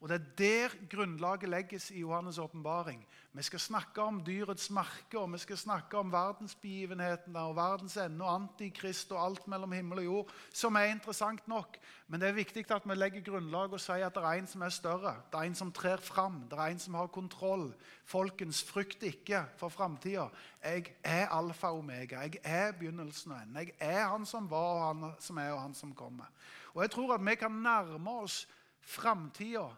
Og 0.00 0.08
Det 0.08 0.14
er 0.14 0.24
der 0.38 0.68
grunnlaget 0.90 1.48
legges 1.48 1.90
i 1.90 2.02
Johannes' 2.02 2.40
åpenbaring. 2.40 3.06
Vi 3.32 3.42
skal 3.42 3.60
snakke 3.60 4.02
om 4.02 4.22
dyrets 4.26 4.70
merke, 4.70 5.18
og 5.18 5.32
vi 5.32 5.38
skal 5.38 5.56
snakke 5.56 5.98
om 5.98 6.12
verdensbegivenhetene 6.12 7.38
og 7.38 7.56
verdens 7.56 7.96
ende 7.96 8.24
og 8.24 8.34
antikrist 8.34 9.12
og 9.12 9.24
alt 9.24 9.48
mellom 9.48 9.72
himmel 9.72 9.98
og 9.98 10.04
jord, 10.04 10.30
som 10.52 10.74
er 10.74 10.88
interessant 10.94 11.48
nok. 11.48 11.76
Men 12.08 12.20
det 12.20 12.28
er 12.28 12.32
viktig 12.32 12.64
at 12.70 12.88
vi 12.88 12.94
legger 12.94 13.26
grunnlag 13.26 13.72
og 13.72 13.80
sier 13.80 14.06
at 14.06 14.14
det 14.14 14.22
er 14.24 14.40
en 14.40 14.46
som 14.46 14.62
er 14.62 14.68
større. 14.68 15.12
Det 15.32 15.38
er 15.38 15.50
en 15.50 15.58
som 15.60 15.72
trer 15.72 16.00
fram. 16.00 16.40
Det 16.50 16.58
er 16.58 16.72
en 16.72 16.78
som 16.78 16.94
har 16.94 17.06
kontroll. 17.06 17.74
Folkens, 18.04 18.62
frykt 18.62 19.02
ikke 19.02 19.44
for 19.56 19.68
framtida. 19.68 20.30
Jeg 20.64 20.94
er 21.04 21.28
alfa 21.28 21.74
og 21.74 21.84
omega. 21.84 22.24
Jeg 22.24 22.40
er 22.44 22.72
begynnelsen 22.72 23.32
og 23.32 23.42
enden. 23.42 23.56
Jeg 23.56 23.76
er 23.80 24.08
han 24.08 24.24
som 24.26 24.48
var, 24.50 24.72
og 24.80 24.86
han 24.86 25.12
som 25.20 25.36
er, 25.36 25.52
og 25.52 25.62
han 25.62 25.74
som 25.74 25.94
kommer. 25.94 26.32
Og 26.74 26.82
jeg 26.82 26.90
tror 26.90 27.14
at 27.14 27.26
vi 27.26 27.34
kan 27.34 27.52
nærme 27.52 28.10
oss 28.10 28.48
framtida 28.80 29.68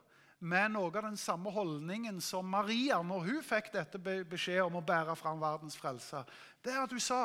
med 0.43 0.75
noe 0.75 0.91
av 0.91 1.07
den 1.07 1.17
samme 1.21 1.51
holdningen 1.55 2.21
som 2.21 2.49
Maria 2.51 2.99
når 3.07 3.29
hun 3.29 3.43
fikk 3.47 3.71
dette 3.75 4.01
beskjed 4.03 4.65
om 4.65 4.81
å 4.81 4.85
bære 4.87 5.15
fram 5.19 5.41
verdens 5.43 5.79
frelse. 5.79 6.25
Det 6.63 6.75
er 6.75 6.83
at 6.83 6.93
hun 6.93 7.03
sa 7.03 7.23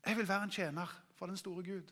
jeg 0.00 0.16
vil 0.16 0.28
være 0.28 0.46
en 0.48 0.52
tjener 0.52 0.92
for 1.16 1.28
den 1.28 1.36
store 1.36 1.62
Gud. 1.62 1.90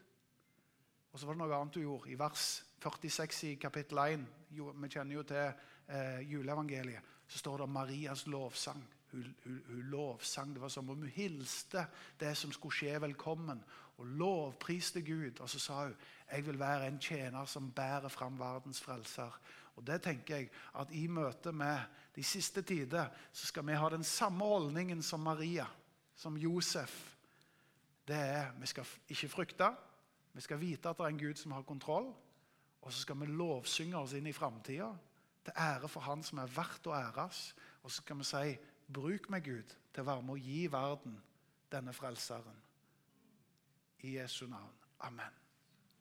Og 1.12 1.20
så 1.20 1.26
var 1.26 1.36
det 1.36 1.42
noe 1.42 1.56
annet 1.56 1.76
hun 1.76 1.84
gjorde. 1.84 2.10
I 2.12 2.18
vers 2.18 2.44
46 2.80 3.42
i 3.50 3.54
kapittel 3.60 4.00
1, 4.00 4.22
vi 4.48 4.88
kjenner 4.88 5.18
jo 5.18 5.24
til 5.28 5.44
eh, 5.44 6.22
juleevangeliet, 6.30 7.16
så 7.28 7.42
står 7.42 7.62
det 7.62 7.68
Marias 7.68 8.24
lovsang. 8.26 8.80
Hun, 9.10 9.28
hun, 9.44 9.60
hun, 9.66 9.82
lovsang. 9.92 10.54
Det 10.54 10.62
var 10.62 10.72
som 10.72 10.88
om 10.88 11.04
hun 11.04 11.12
hilste 11.12 11.86
det 12.20 12.34
som 12.36 12.52
skulle 12.52 12.76
skje, 12.76 12.96
velkommen. 13.00 13.60
Og 13.98 14.06
lovpriste 14.20 15.02
Gud. 15.04 15.40
Og 15.40 15.50
så 15.50 15.60
sa 15.60 15.82
hun 15.84 15.96
jeg 16.32 16.46
vil 16.46 16.58
være 16.58 16.86
en 16.88 16.98
tjener 16.98 17.44
som 17.44 17.70
bærer 17.72 18.08
fram 18.08 18.38
verdens 18.38 18.80
frelser. 18.80 19.40
Og 19.76 19.86
det 19.86 20.02
tenker 20.02 20.36
jeg 20.36 20.50
at 20.74 20.90
I 20.92 21.06
møte 21.06 21.52
med 21.52 21.78
de 22.16 22.24
siste 22.24 22.62
tider 22.62 23.08
så 23.32 23.46
skal 23.46 23.66
vi 23.66 23.78
ha 23.78 23.88
den 23.88 24.04
samme 24.04 24.44
holdningen 24.44 25.02
som 25.02 25.20
Maria, 25.20 25.66
som 26.16 26.36
Josef. 26.36 27.14
Det 28.08 28.16
er 28.16 28.52
vi 28.58 28.66
skal 28.66 28.86
ikke 29.08 29.28
frykte. 29.28 29.70
Vi 30.32 30.40
skal 30.40 30.60
vite 30.60 30.88
at 30.88 30.98
det 30.98 31.04
er 31.04 31.14
en 31.14 31.18
Gud 31.18 31.34
som 31.34 31.52
har 31.52 31.62
kontroll. 31.62 32.12
Og 32.82 32.92
så 32.92 33.00
skal 33.00 33.20
vi 33.20 33.26
lovsynge 33.26 33.96
oss 33.98 34.14
inn 34.14 34.26
i 34.26 34.32
framtida 34.32 34.92
til 35.44 35.52
ære 35.56 35.88
for 35.88 36.00
Han 36.00 36.22
som 36.22 36.38
er 36.38 36.52
verdt 36.52 36.86
å 36.86 36.94
æres. 36.94 37.54
Og 37.82 37.90
så 37.90 38.02
skal 38.02 38.18
vi 38.18 38.28
si 38.28 38.58
Bruk 38.88 39.28
meg, 39.30 39.44
Gud, 39.44 39.74
til 39.92 40.02
å 40.02 40.08
være 40.08 40.22
med 40.24 40.38
å 40.38 40.40
gi 40.40 40.62
verden 40.72 41.18
denne 41.72 41.92
frelseren. 41.92 42.62
I 44.00 44.16
Jesu 44.16 44.46
navn. 44.46 44.72
Amen. 45.04 45.47